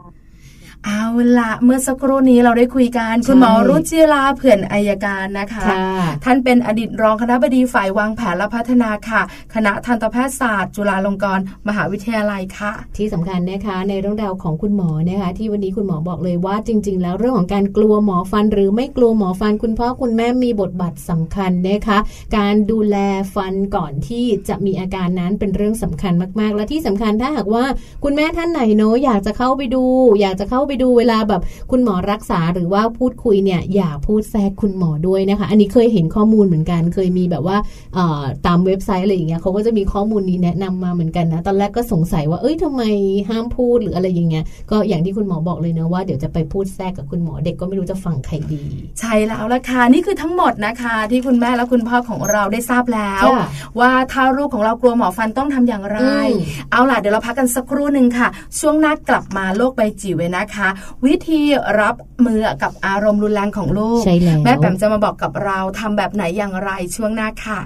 [0.87, 1.05] เอา
[1.39, 5.87] ละเมื่อสักครู่นี้เราได้คุยกันใช่คุณหมอรุจิราเผื่อนอายการนะคะค่ะ
[6.25, 9.23] ท่านเป็นอดีตรองคณะบดีฝ่ายวางแผนและพัฒนาค่ะ
[9.55, 21.99] คณะทันตแพทยศาสตร์ จุฬาลงกรณ์มหาวิทยาลัยค่ะ ที่สำคัญนะคะในเรื่องราวของคุณหมอนะคะ ที่วันนี้คุณหมอบอกเลยว่าจริง ๆ แล้วเรื่องของการกลัวหมอฟัน หรือไม่กลัวหมอฟัน คุณพ่อคุณแม่มีบทบาทสำคัญนะคะ
[22.37, 22.97] การดูแล
[23.35, 27.65] ฟันก่อนที่จะมีอาการนั้นเป็นเรื่องสำคัญมาก ๆ และที่สำคัญถ้าหากว่า
[28.05, 29.85] คุณแม่ท่านไหนเนอะอยากจะเข้าไปดู
[30.21, 37.57] อยากจะเข้าไปดูเวลาแบบคุณหมอรักษาหรือว่าพูดคุยเนี่ยอย่าพูดแทรกคุณหมอด้วยนะคะ อันนี้เคยเห็นข้อมูลเหมือนกัน เคยมีแบบว่า
[37.95, 42.83] เอ่อตามเว็บไซต์อะไรอย่างเงี้ยเขาก็จะมีข้อมูลนี้แนะนำมาเหมือนกันนะ ตอนแรกก็สงสัยว่าเอ้ยทำไม
[43.29, 48.63] ห้ามพูดหรืออะไรอย่างเงี้ยก็อย่างที่คุณหมอบอกเลยนะว่าเดี๋ยวจะไปพูดแทรกกับคุณหมอเด็กก็ไม่รู้จะฟังใครดี
[49.01, 53.47] ใช่แล้วละค่ะนี่คือทั้งหมดนะคะ ที่คุณแม่และคุณพ่อของเราได้ทราบแล้วค่ะ
[53.81, 56.33] ว่าถ้าลูกของเรากลัวหมอฟันต้องทำอย่างไรอืม
[56.71, 58.29] เอาล่ะเดี๋ยวเราพักกันสักครู่หนึ่งค่ะ
[58.61, 60.60] ช่วงหน้ากลับมาโลกใบจิ๋วเว้ยนะคะ
[61.07, 61.43] วิธี
[61.81, 61.97] รับ
[62.27, 67.61] มือกับอารมณ์รุนแรงของลูกใช่แล้วแม่แปมจะมาบอกกับเราทำแบบไหนอย่างไรช่วงหน้าค่ะ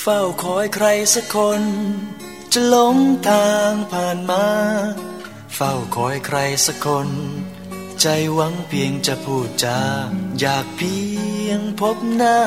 [0.00, 1.62] เฝ้าคอยใครสักคน
[2.52, 2.96] จะหลง
[3.28, 4.44] ทางผ่านมา
[5.54, 7.08] เฝ้าคอยใครสักคน
[8.02, 9.80] ใจหวังเพียงจะพูดจา
[10.40, 10.96] อยากเพี
[11.46, 12.38] ยงพบหน้า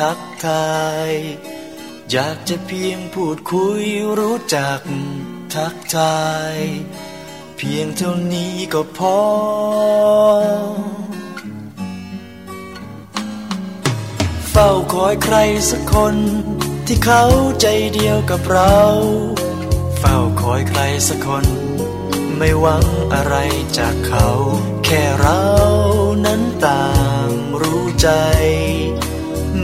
[0.00, 0.72] ทักทา
[1.08, 1.10] ย
[2.10, 3.84] อยากจะเพียงพูดคุย
[4.18, 4.80] รู้จัก
[5.54, 6.22] ทักทา
[6.54, 6.56] ย
[7.56, 9.18] เพียงเท่านี้ก็พอ
[14.50, 15.36] เฝ้าคอยใคร
[15.70, 16.16] สักคน
[16.86, 17.24] ที่เขา
[17.60, 18.78] ใจเดียวกับเรา
[19.98, 21.61] เฝ้าคอยใครสักคน
[22.44, 23.36] ไม่หวังอะไร
[23.78, 24.28] จากเขา
[24.84, 25.42] แค่เรา
[26.24, 26.86] นั้นต่า
[27.26, 27.30] ง
[27.62, 28.08] รู้ใจ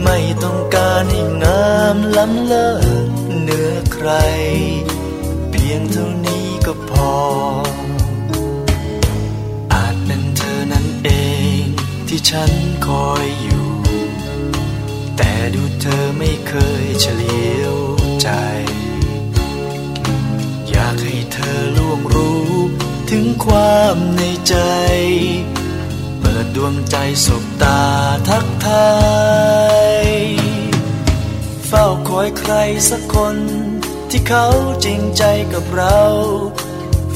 [0.02, 2.70] ไม่ต้องการให้งามล้ำเลิ
[3.06, 3.08] ศ
[3.40, 4.10] เหนือใคร
[5.50, 7.14] เพียงเท่านี้ก็พอ
[9.74, 11.10] อาจเป็นเธอนั้นเอ
[11.60, 11.62] ง
[12.08, 12.52] ที่ฉัน
[12.86, 13.68] คอยอยู่
[15.16, 17.76] แต่ดูเธอไม่เคยเฉลียว
[18.22, 18.28] ใจ
[20.68, 22.57] อยากให้เธอล่วงรู้
[23.10, 24.56] ถึงความในใจ
[26.20, 26.96] เปิดดวงใจ
[27.26, 27.80] สบตา
[28.28, 28.88] ทักทา
[30.04, 30.06] ย
[31.66, 32.52] เฝ้าคอยใคร
[32.90, 33.36] สักคน
[34.10, 34.46] ที่เขา
[34.84, 36.00] จริงใจกับเรา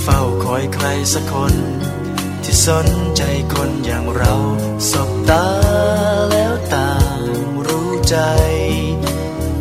[0.02, 1.54] เฝ้าคอยใครสักคน
[2.42, 2.86] ที่สน
[3.16, 3.22] ใจ
[3.54, 4.34] คนอย่างเรา
[4.90, 5.46] สบตา
[6.30, 7.20] แล้วต่าง
[7.66, 8.16] รู้ใจ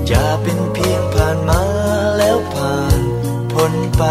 [0.08, 1.62] อย่าเป็นเพียงผ่านมา
[2.18, 3.00] แล้วผ่าน
[3.54, 4.04] พ้นไป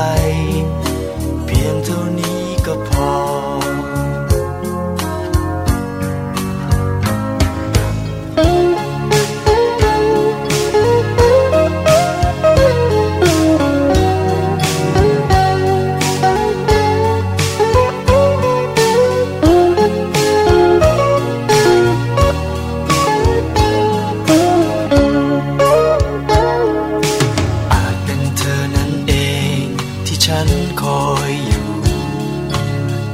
[30.32, 30.52] ฉัน
[30.82, 31.70] คอยอยู่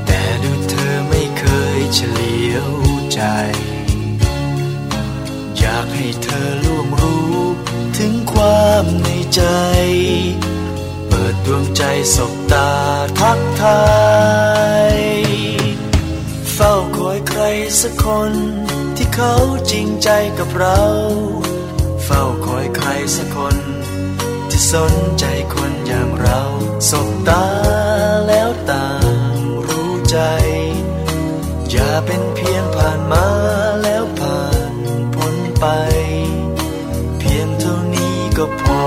[0.06, 1.44] แต่ดูเธอไม่เค
[1.78, 2.70] ยเฉลียว
[3.12, 3.20] ใจ
[5.58, 7.36] อยากให้เธอล่วงรู้
[7.98, 9.42] ถึงความในใจ
[11.08, 11.82] เปิดดวงใจ
[12.14, 12.70] สบตา
[13.20, 13.84] ทักทา
[14.94, 14.96] ย
[16.54, 17.42] เฝ้าคอยใคร
[17.80, 18.32] สักคน
[18.96, 19.34] ที่เขา
[19.70, 20.08] จริงใจ
[20.38, 20.80] กับเรา
[22.04, 23.56] เฝ้าคอยใครสักคน
[24.72, 26.40] สนใจคนอย่างเรา
[26.90, 27.46] สบตา
[28.28, 28.88] แล้วต่า
[29.32, 29.36] ง
[29.66, 30.18] รู้ใจ
[31.70, 33.26] อย่าเป็นเพียงผ่านมา
[33.82, 34.74] แล้วผ่าน
[35.14, 35.66] พ้นไป
[37.18, 38.82] เพียงเท่านี้ก็พอ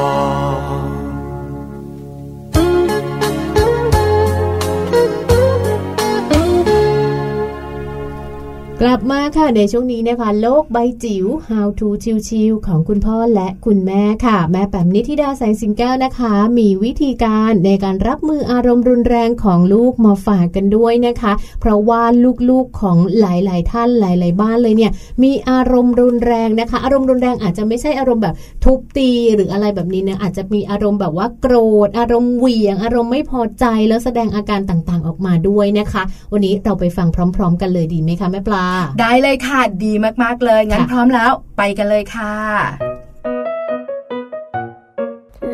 [8.83, 11.87] กลับมาค่ะในช่วงนี้นะคะโลกใบจิ๋ว How to
[12.27, 22.01] ชิวๆของคุณพ่อและคุณแม่ค่ะ แม่แปมนิธิดาแสงสิงแก้วนะคะ มีวิธีการในการรับมืออารมณ์รุนแรงของลูกมาฝากกันด้วยนะคะ เพราะว่า
[22.49, 24.91] ลูกๆของหลายๆ ท่านหลาย ๆ บ้านเลยเนี่ย
[25.23, 31.55] มีอารมณ์รุนแรงนะคะ อารมณ์รุนแรงอาจจะไม่ใช่อารมณ์แบบทุบตีหรืออะไรแบบนี้นะอาจจะมีอารมณ์แบบว่าโกร
[31.87, 36.03] ธ อารมณ์เหวี่ยง อารมณ์ไม่พอใจแล้วแสดงอาการต่างๆ ออกมาด้วยนะคะ
[36.33, 38.68] วันนี้เราไปฟังพร้อม ๆ กันเลยดีไหมคะแม่ปลา
[38.99, 39.93] ได้เลยค่ะ ดี
[40.23, 42.35] มากๆเลย งั้นค่ะพร้อมแล้วไปกันเลยค่ะ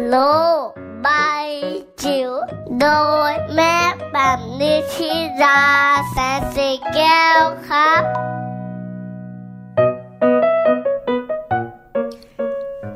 [0.10, 0.16] โล
[0.64, 0.66] ก
[1.04, 1.08] ใบ
[2.04, 2.32] จิ๋ว
[2.80, 2.88] โด
[3.32, 3.76] ยแม่
[4.14, 5.12] แบบนิชิ
[5.44, 5.62] รา
[6.12, 8.04] แสนสีแก้วครับ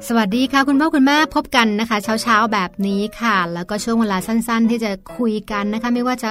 [0.07, 6.29] สวัสดีค่ะคุณพ่อคุณแม่พบกันนะคะ เช้าๆแบบนี้ค่ะ แล้วก็ช่วงเวลาสั้น ๆ ที่จะคุยกันนะคะ ไม่ว่าจะ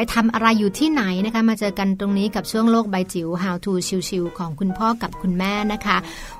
[0.00, 3.72] ไปทำอะไรอยู่ที่ไหนนะคะ มาเจอกันตรงนี้กับช่วงโลกใบจิ๋ว How to
[4.08, 5.96] ชิวๆของคุณพ่อกับคุณแม่นะคะ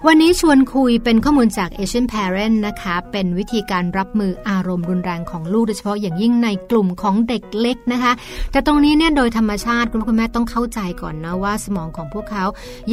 [0.06, 8.12] วันนี้ชวนคุยเป็นข้อมูลจาก Asian Parent นะคะ เป็นวิธีการรับมืออารมณ์รุนแรงของลูกโดยเฉพาะอย่างยิ่งในกลุ่มของเด็กเล็กนะคะ
[8.52, 12.44] แต่ตรงนี้เนี่ยโดยธรรมชาติคุณพ่อคุณแม่ต้องเข้าใจก่อนนะว่าสมองของพวกเขา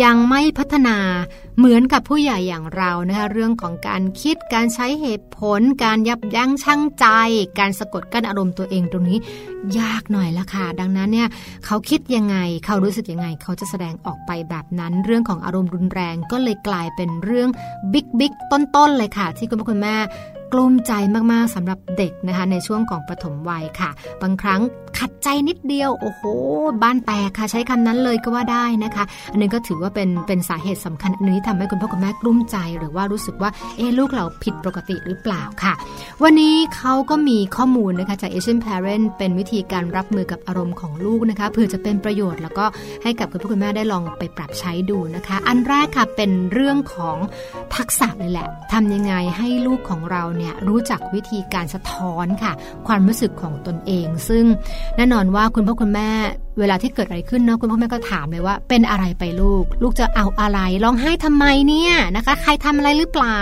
[0.04, 0.98] ยังไม่พัฒนา
[1.58, 7.06] เหมือนกับผู้ใหญ่อย่างเรานะคะเรื่องของการคิดการใช้เหตุผล การยับยั้งชั่งใจ
[7.60, 9.20] การสะกดกั้นอารมณ์ตัวเองตรงนี้
[9.80, 11.28] ยากหน่อยละค่ะดังนั้นเนี่ย
[11.66, 17.50] เขาคิดยังไงเขารู้สึกยังไง เขาจะแสดงออกไปแบบนั้น เรื่องของอารมณ์รุนแรงก็เลยกลายเป็นเรื่อง
[17.94, 19.96] บิ๊กบิ๊กต้นๆเลยค่ะ ที่คุณพ่อคุณแม่
[20.54, 20.92] กลุ้มใจ
[21.32, 23.90] มากๆสำหรับเด็กนะคะในช่วงของปฐมวัยค่ะ
[24.22, 24.62] บางครั้ง
[25.00, 26.24] ขัดใจนิดเดียว โอ้โห
[26.84, 35.74] บ้านแตกค่ะใช้คำนั้นเลยก็ว่าได้นะคะ อันนี้ก็ถือว่าเป็นเป็นสาเหตุสำคัญอันนี้ทำให้คุณพ่อคุณแม่กลุ้มใจ หรือว่ารู้สึกว่าเอ๊ลูกเราผิดปกติหรือเปล่าค่ะ
[36.24, 42.66] วันนี้เขาก็มีข้อมูลนะคะจาก Asian Parent เป็นวิธีการรับมือกับอารมณ์ของลูกนะคะเพื่อจะเป็นประโยชน์แล้วก็
[43.04, 47.18] ให้กับคุณพ่อคุณแม่ได้ลองไปปรับใช้ดูนะคะ อันแรกค่ะเป็นเรื่องของ
[47.76, 52.54] ทักษะเลยแหละทำยังไงให้ลูกของเราเนี่ยรู้จักวิธีการสะท้อนค่ะ
[52.88, 54.44] ความรู้สึกของตนเอง ซึ่ง
[54.98, 56.10] แน่นอนว่าคุณพ่อคุณแม่
[56.60, 63.40] เวลาที่เกิดอะไรขึ้นเนาะคุณพ่อแม่ก็ถามเลยว่า เป็นอะไรไปลูก ลูกจะเอาอะไรร้องไห้ทำไมเนี่ยนะคะ ใครทำอะไรหรือเปล่า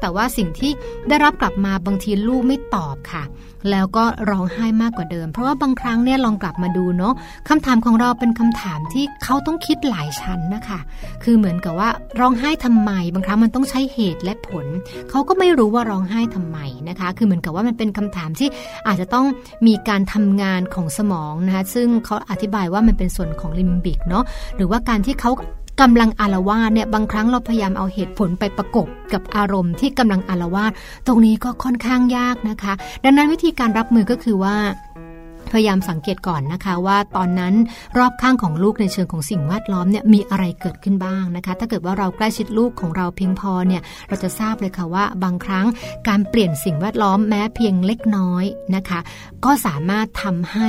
[0.00, 0.70] แต่ว่าสิ่งที่
[1.08, 3.24] ได้รับกลับมาบางทีลูกไม่ตอบค่ะ
[3.70, 7.14] แล้วก็ร้องไห้มากกว่าเดิม เพราะว่าบางครั้งเนี่ยลองกลับมาดูเนาะ
[7.48, 10.78] คำถามของเราเป็นคำถามที่เขาต้องคิดหลายชั้นนะคะ
[11.24, 11.88] คือเหมือนกับว่า
[12.20, 14.66] ร้องไห้ทำไม บางครั้งมันต้องใช้เหตุและผล
[15.10, 16.58] เขาก็ไม่รู้ว่าร้องไห้ทำไม
[16.88, 18.48] นะคะ คือเหมือนกับว่ามันเป็นคำถามที่
[18.86, 19.26] อาจจะต้อง
[19.66, 24.24] มีการทำงานของสมองนะคะซึ่งเขาอธิบายว่ามันเป็นส่วนของลิมบิกเนาะ
[24.56, 25.30] หรือว่าการที่เขา
[25.80, 30.72] กำลังอารวาสเนี่ยบางครั้งเราพยายามเอาเหตุผลไปประกบกับอารมณ์ที่กำลังอารวาส
[31.06, 32.72] ตรงนี้ก็ค่อนข้างยากนะคะ
[33.04, 34.56] ดังนั้นวิธีการรับมือก็คือว่า
[35.52, 37.54] พยายามสังเกตก่อนนะคะว่าตอนนั้น
[37.98, 45.66] รอบข้างของลูกในเชิงของสิ่งแวดล้อมเนี่ยมีอะไรเกิดขึ้นบ้างนะคะ ถ้าเกิดว่าเราใกล้ชิดลูกของเราเพียงพอเนี่ยเราจะทราบเลยค่ะว่าบางครั้ง
[46.08, 48.44] การเปลี่ยนสิ่งแวดล้อมแม้เพียงเล็กน้อย
[48.76, 49.00] นะคะ
[49.44, 50.68] ก็สามารถทำให้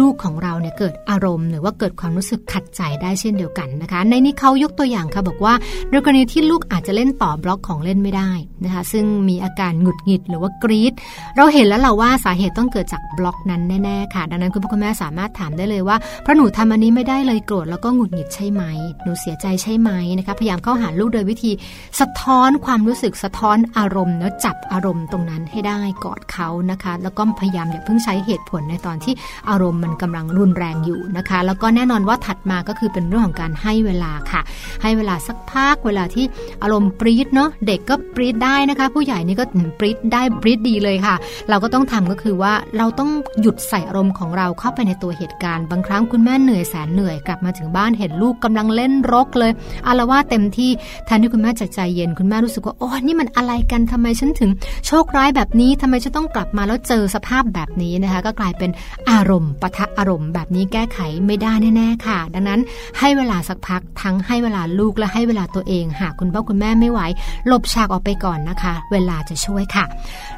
[0.00, 5.54] ลูกของเราเนี่ยเกิดอารมณ์ หรือว่าเกิดความรู้สึกขัดใจได้เช่นเดียวกันนะคะ ในนี้เขายกตัวอย่างค่ะบอกว่า
[5.90, 8.30] ในกรณีที่ลูกอาจจะเล่นต่อบล็อกของเล่นไม่ได้
[8.64, 10.92] นะคะซึ่งมีอาการหงุดหงิดหรือว่ากรีด
[11.36, 18.62] เราเห็นแล้วเราว่าสาเหตุต้องเกิดจากบล็อกนั้นแน่ๆค่ะดังนั้นคุณพ่อคุณแม่สามารถถามได้เลยว่าเพราะหนูทำอันนี้ไม่ได้เลยโกรธแล้วก็หงุดหงิดใช่ไหม
[19.02, 21.52] หนูเสียใจใช่ไหมนะคะ พยายามเข้าหาลูกโดยวิธี
[22.00, 29.14] สะท้อนความรู้สึกสะท้อนอารมณ์แล้วจับอารมณ์ตรงนั้นให้ได้กอดเขานะคะ แล้วก็พยายามอย่าเพิ่งใช้เหตุผลในตอนที่
[29.50, 34.40] อารมณ์มันกำลังรุนแรงอยู่นะคะ แล้วก็แน่นอนว่าถัดมาก็คือเป็นเรื่องของการให้เวลาค่ะ
[34.82, 36.24] ให้เวลาสักพักเวลาที่
[36.62, 39.44] อารมณ์ปรี๊ดเนาะเด็กก็ปรี๊ดได้นะคะ ผู้ใหญ่นี่ก็
[39.78, 41.14] ปรี๊ดได้ปรี๊ดดีเลยค่ะ
[41.48, 43.10] เราก็ต้องทำก็คือว่าเราต้อง
[43.40, 49.52] หยุดใส่อารมณ์ของเราเข้าไปในตัวเหตุการณ์ บางครั้งคุณแม่เหนื่อยแสนเหนื่อยกลับมาถึงบ้านเห็นลูกกำลังเล่นรกเลย
[49.86, 50.70] อารวาสเต็มที่
[51.06, 54.50] แทนที่คุณแม่จะใจเย็นคุณแม่รู้สึกว่าโอ้นี่มันอะไรกันทำไมฉันถึง
[54.86, 58.70] โชคร้ายแบบนี้ทำไมฉันต้องกลับมาแล้วเจอสภาพแบบนี้นะคะ ก็กลายเป็น
[59.10, 62.60] อารมณ์ปะทะอารมณ์แบบนี้แก้ไขไม่ได้แน่ๆค่ะ ดังนั้น
[62.98, 67.00] ให้เวลาสักพักทั้งให้เวลาลูกและให้เวลาตัวเองหากคุณพ่อคุณแม่ไม่ไหว
[67.46, 69.84] หลบฉากออกไปก่อนนะคะ เวลาจะช่วยค่ะ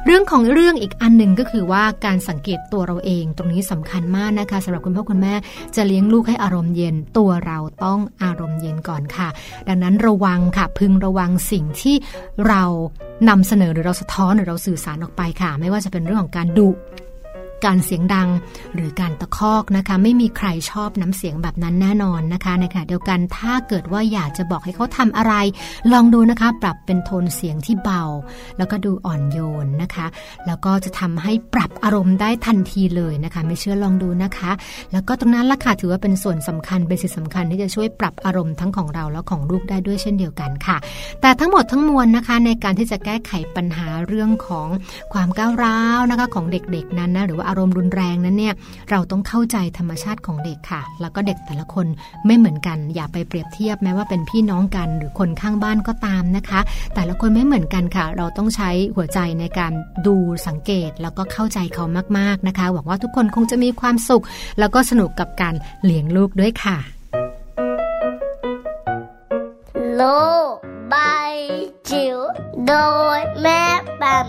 [0.05, 5.33] เรื่องของเรื่องอีกอันหนึ่งก็คือว่าการสังเกตตัวเราเองตรงนี้สำคัญมากนะคะสำหรับคุณพ่อคุณแม่
[5.75, 9.29] จะเลี้ยงลูกให้อารมณ์เย็นตัวเราต้องอารมณ์เย็นก่อนค่ะ
[9.67, 11.95] ดังนั้นระวังค่ะ พึงระวังสิ่งที่
[12.47, 12.63] เรา
[13.29, 16.69] นำเสนอหรือเราสะท้อนหรือเราสื่อสารออกไปค่ะ ไม่ว่าจะเป็นเรื่องของการดุ
[17.65, 18.29] การเสียงดัง
[18.75, 25.33] หรือการตะคอกนะคะ ไม่มีใครชอบน้ำเสียงแบบนั้นแน่นอนนะคะในขณะเดียวกันถ้าเกิดว่าอยากจะบอกให้เขาทำอะไร
[25.91, 28.03] ลองดูนะคะ ปรับเป็นโทนเสียงที่เบา
[28.57, 30.07] แล้วก็ดูอ่อนโยนนะคะ
[30.47, 34.51] แล้วก็จะทำให้ปรับอารมณ์ได้ทันทีเลยนะคะ ไม่เชื่อลองดูนะคะ
[34.91, 40.77] แล้วก็ตรงนั้นละค่ะถือว่าเป็นส่วนสำคัญเป็นสิ่งสำคัญที่จะช่วยปรับอารมณ์ทั้งของเราและของลูกได้ด้วยเช่นเดียวกันค่ะ
[41.21, 44.67] แต่ทั้งหมดทั้งมวลนะคะในการที่จะแก้ไขปัญหาเรื่องของ
[45.13, 48.53] ความก้าวร้าวนะคะของเด็กๆนั้นนะหรือว่าอารมณ์รุนแรงนั้นเนี่ย
[48.89, 51.87] เราต้องเข้าใจธรรมชาติของเด็กค่ะ แล้วก็เด็กแต่ละคน
[52.25, 56.59] ไม่เหมือนกัน อย่าไปเปรียบเทียบแม้ว่าเป็นพี่น้องกัน หรือคนข้างบ้านก็ตามนะคะ
[56.95, 59.73] แต่ละคนไม่เหมือนกันค่ะ เราต้องใช้หัวใจในการ
[60.07, 60.15] ดู
[60.47, 61.85] สังเกต แล้วก็เข้าใจเขา
[62.17, 64.23] มากๆนะคะ หวังว่าทุกคนคงจะมีความสุข
[64.59, 66.77] แล้วก็สนุกกับการเลี้ยงลูกด้วยค่ะ
[69.97, 70.03] โล
[70.53, 70.55] ก
[70.91, 70.95] ใบ
[71.89, 72.17] จิ๋ว
[72.67, 72.73] โด
[73.17, 73.63] ยแม่
[73.99, 74.25] แบบ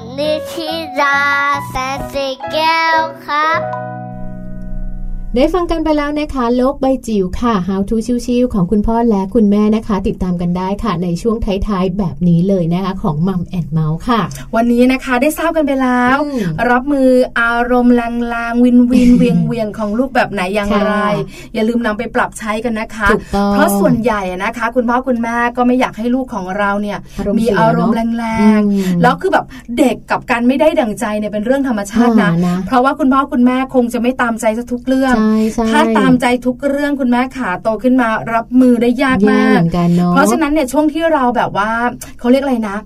[5.37, 14.20] ได้ฟังกันไปแล้วนะคะ โลกใบจิ๋วค่ะ How to ชิวๆของคุณพ่อและคุณแม่นะคะ ติดตามกันได้ค่ะ ในช่วงท้ายๆ แบบนี้เลยนะคะของมัมแอนเมาส์ค่ะ
[14.57, 17.09] วันนี้นะคะได้ทราบกันไปแล้วอืมรับมือ
[17.41, 21.11] อารมณ์แรงๆ วินวินเวียงเวียงของลูกแบบไหนอย่างไรค่ะ
[21.55, 29.47] อย่าลืมนำไปปรับใช้กันนะคะถูกต้องเพราะส่วนใหญ่นะคะ คุณพ่อคุณแม่ก็ไม่อยากให้ลูกของเราเนี่ยอารมณ์มีเสียอารมณ์เนอะแรอืงมๆแล้วคือแบบ
[29.78, 35.22] เด็กกับการไม่ได้ดั่งใจเนี่ยเป็นเรื่องธรรมชาตินะอ่านะเพราะว่าคุณพ่อคุณแม่คงจะไม่ตามใจสักทุกเรื่องใช่ใช่
[35.70, 41.70] ถ้าตามใจทุกเรื่องคุณแม่ขาโตขึ้นมารับมือได้ยากยากมาเหกมือนกันเนาะเพราะฉะนั้นเนี่ยช่วงที่เราแบบว่า
[42.18, 42.77] เขาเรียกอะไรนะ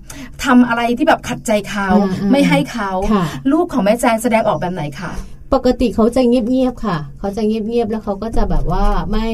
[0.44, 5.12] ทำอะไรที่แบบขัดใจเขาอ่าอ่าไม่ให้เขาค่ะลูกของแม่แจงแสดงออกแบบไหนคะ
[5.54, 9.28] ปกติเขาจะเงียบๆค่ะ เขาจะเงียบๆแล้วเขาก็จะแบบว่าไม่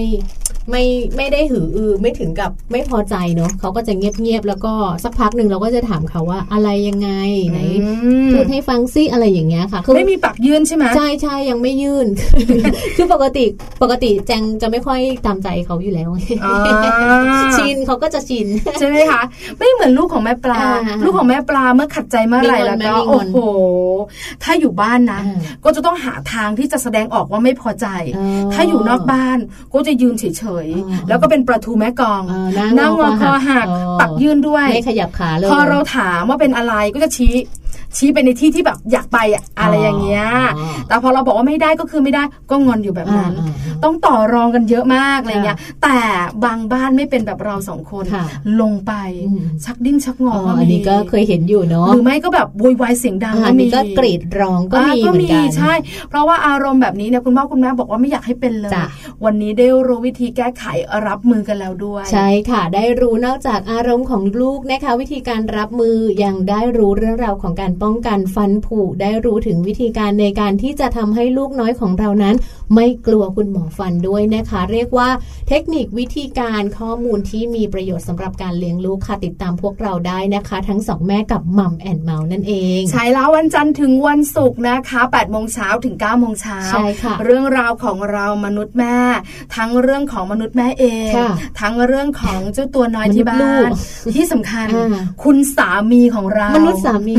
[0.70, 0.84] ไม่
[1.16, 4.72] ไม่ได้หืออือไม่ถึงกับไม่พอใจเนาะเขาก็จะเงียบๆแล้วก็
[5.04, 7.10] สักพักหนึ่งเราก็จะถามเขาว่าอะไรยังไง
[7.50, 7.92] ไหนอื
[8.28, 12.06] มพูดให้ฟังซิอะไรอย่างเงี้ยค่ะคือไม่มีปากยื่นใช่ไหมใช่ใช่ยังไม่ยื่น
[12.96, 13.44] คือปกติ
[13.82, 16.08] ปกติแจงจะไม่ค่อยตามใจเขาอยู่แล้ว
[16.44, 16.56] อ่า
[17.58, 18.48] ชินเขาก็จะชิน
[18.78, 19.22] ใช่ไหมคะ
[19.58, 23.38] ไม่เหมือนลูกของแม่ปลาอ่าลูกของแม่ปลาเมื่อขัดใจเมื่อไหร่มีงอนแล้วไหมก็มีงโอ้อนโห
[24.42, 27.86] ถ้าอยู่บ้านนะอ่าก็จะต้องหาทางที่จะแสดงออกว่าไม่พอใจ
[28.16, 29.38] อ๋อถ้าอยู่นอกบ้าน
[29.72, 37.32] ก็จะยืนเฉยอ๋อๆแล้วก็เป็นประตูแม่กลองเออนั่งนั่งงอคอหักอ๋อปักยื่นด้วยไม่ขยับขาเลยพอเราถามว่าเป็นอะไรก็จะชี้
[37.96, 40.24] ชี้ไปในที่ที่แบบอยากไปอะอะไรอย่างเงี้ย
[40.56, 45.98] อ๋อแต่พอเราบอกว่าไม่ได้ก็คือไม่ได้ก็งอนอยู่แบบนั้นอ่าอ่าต้องต่อรองกันเยอะมากอะไรเงี้ยแต่
[46.44, 48.24] บางบ้านไม่เป็นแบบเราสองคนค่ะ
[48.60, 48.92] ลงไป
[49.26, 55.72] อืมชักดิ้นชักงออ๋อก็อันมีนี้ก็เคยเห็นอยู่เนาะหรือไม่ก็แบบโวยวายเสียงดังอันนี้ก็กรีดร้องก็มีอ่าเหมือนกันใช่
[56.08, 58.84] เพราะว่าอารมณ์แบบนี้เนี่ยคุณพ่อคุณแม่บอกว่าไม่อยากให้เป็นเลยจ้ะ
[59.24, 60.64] วันนี้ได้รู้วิธีแก้ไข
[61.06, 72.36] รับมือกันแล้วด้วย ใช่ค่ะได้รู้นอกจากอารมณ์ของลูกนะคะวิธีการรับมือยังได้รู้เรื่องราวของการป้องกันฟันผุได้รู้ถึงวิธีการในการที่จะทำให้ลูกน้อยของเรานั้น
[72.74, 75.08] ไม่กลัวคุณหมอฟันด้วยนะคะ เรียกว่า
[75.48, 88.96] เทคนิควิธีการข้อมูลที่มีประโยชน์สำหรับการเลี้ยงลูกค่ะติดตามพวกเราได้นะคะ ทั้งสองแม่กับมัมแอนเมาส์นั่นเอง ใช่แล้ววันจันทร์ถึงวันศุกร์นะคะ8โมงเช้าถึง9โมงเช้าใช่ค่ะเรื่องราวของเรามนุษย์แม่
[89.56, 91.30] ทั้งเรื่องของมนุษย์แม่เองค่ะ
[91.60, 93.70] ทั้งเรื่องของเจ้าตัวน้อยที่บ้ามนุษย์ลูน
[94.12, 97.18] กที่สำคัญอ่าคุณสามีของเรามนุษย์สามี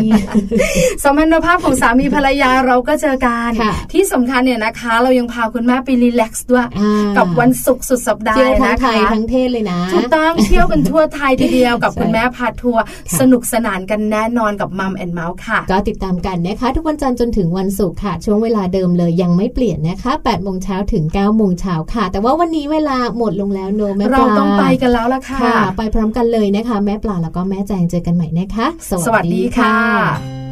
[1.04, 30.43] สมรรถภาพของสามีภรรยาเราก็เจอกันค่ะที่สำคัญเนี่ยนะคะ เรายังพาคุณแม่ไปรีแลกซ์ด้วยอ่ากับวันศุกร์สุดสัปดาห์เที่ยวทั้งนะไทคะยทั้งเทศเลยนะถูกต้องเที่ยวกันทั่วไทยทีเดียวกับใช่คุณแม่พาทัวร์ค่ะสนุกสนานกันแน่นอนกับมัมแอนเมาส์ค่ะ ก็ติดตามกันนะคะ ทุกวันจันทร์จนถึงวันศุกร์ค่ะ ช่วงเวลาเดิมเลยยังไม่เปลี่ยนนะคะ8โมงเช้าถึง9โมงเช้าค่ะ แต่ว่าวันนี้เวลาหมดลงแล้วโนแม่ปลาเราต้องไปกันแล้วล่ะค่ะค่ะไปพร้อมกันเลยนะคะ แม่ปลาแล้วก็แม่แจงเจอกันใหม่นะคะ สวัสดีค่ะ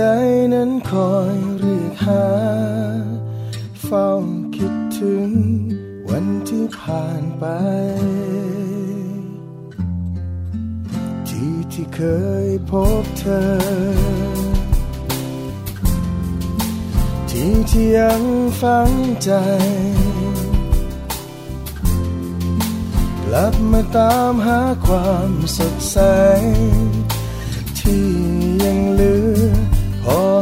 [0.00, 0.08] ใจ
[0.54, 2.28] นั้นคอยเรียกหา
[3.84, 4.08] เฝ้า
[4.56, 5.30] คิดถึง
[6.08, 7.44] วันที่ผ่านไป
[11.28, 12.00] ที่ที่เค
[12.46, 12.72] ยพ
[13.02, 13.46] บเธอ
[17.30, 18.22] ที่ที่ยัง
[18.60, 18.90] ฝัง
[19.22, 19.30] ใจ
[23.24, 25.98] กลับมาตามหาความสดใส
[27.78, 28.06] ที่
[28.64, 29.57] ยังเหลือพอ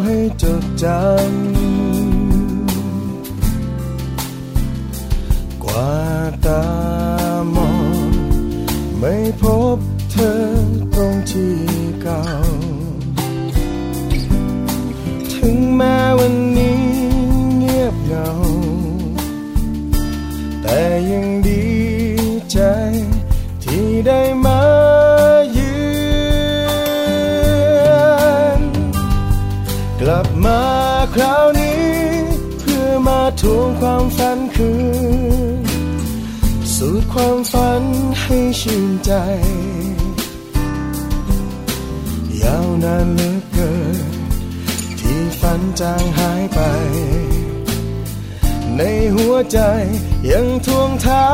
[0.09, 1.07] ให้จดจำ
[5.65, 5.97] กว่า
[6.47, 6.67] ตา
[7.55, 7.71] มอ
[8.09, 8.11] ง
[8.99, 9.45] ไม่พ
[9.77, 9.79] บ
[10.11, 10.33] เธอ
[10.95, 11.66] ตรงที่
[34.57, 34.75] คื
[35.61, 35.63] น
[36.75, 37.83] สูตรความฝัน
[38.23, 39.13] ให้ชื่นใจ
[42.43, 43.99] ยาวนานเหลือเกิน
[45.01, 46.61] ที่ฝันจางหายไป
[48.77, 48.83] ใน
[49.15, 49.61] หัวใจ
[50.31, 51.29] ยังทวงถา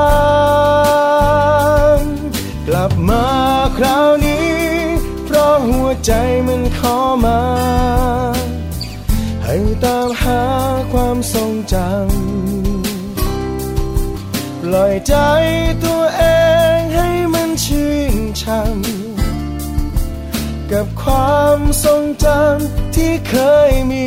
[1.99, 2.01] ม
[2.67, 3.27] กลับมา
[3.77, 4.57] คราวนี้
[5.25, 6.13] เพราะหัวใจ
[6.47, 7.43] มันขอมา
[9.45, 10.43] ให้ตามหา
[10.93, 12.12] ความทรงจำ
[14.75, 15.15] ล่อยใจ
[15.85, 16.23] ตัวเอ
[16.77, 18.43] งให้มันชื่นช
[18.75, 18.77] ม
[20.71, 23.35] กับความทรงจำที่เค
[23.71, 24.07] ยมี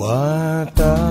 [0.00, 1.09] กว่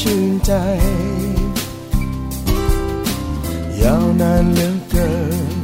[0.00, 0.52] ชื่นใจ
[3.82, 5.12] ยาวนานเหลือเกิ
[5.52, 5.54] น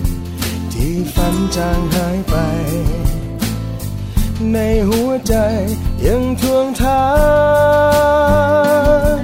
[0.73, 2.35] ที่ฝันจางหายไป
[4.53, 4.59] ใน
[4.89, 5.35] หัวใจ
[6.07, 7.07] ยังทวงทา
[9.19, 9.21] น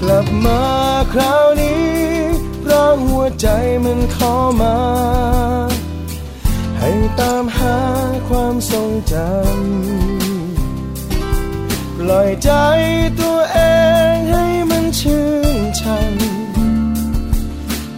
[0.00, 0.62] กลับมา
[1.12, 1.92] คราวนี้
[2.60, 3.48] เพราะหัวใจ
[3.84, 4.78] มันขอมา
[6.78, 6.90] ให้
[7.20, 7.78] ตามหา
[8.28, 9.36] ความทรงจำ
[11.96, 12.50] ปล่อยใจ
[13.20, 13.57] ตัวเอง
[15.08, 15.28] ชื่
[15.60, 16.12] นชัง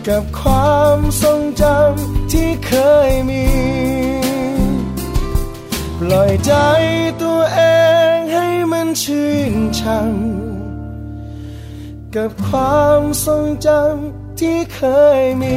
[0.09, 2.73] กับความทรงจำที่เค
[3.11, 3.45] ยมี
[5.99, 6.53] ปล่อยใจ
[7.23, 7.61] ตัวเอ
[8.15, 10.11] งให้มันชื่นชัง
[12.15, 14.81] กับความทรงจำที่เค
[15.21, 15.57] ยมี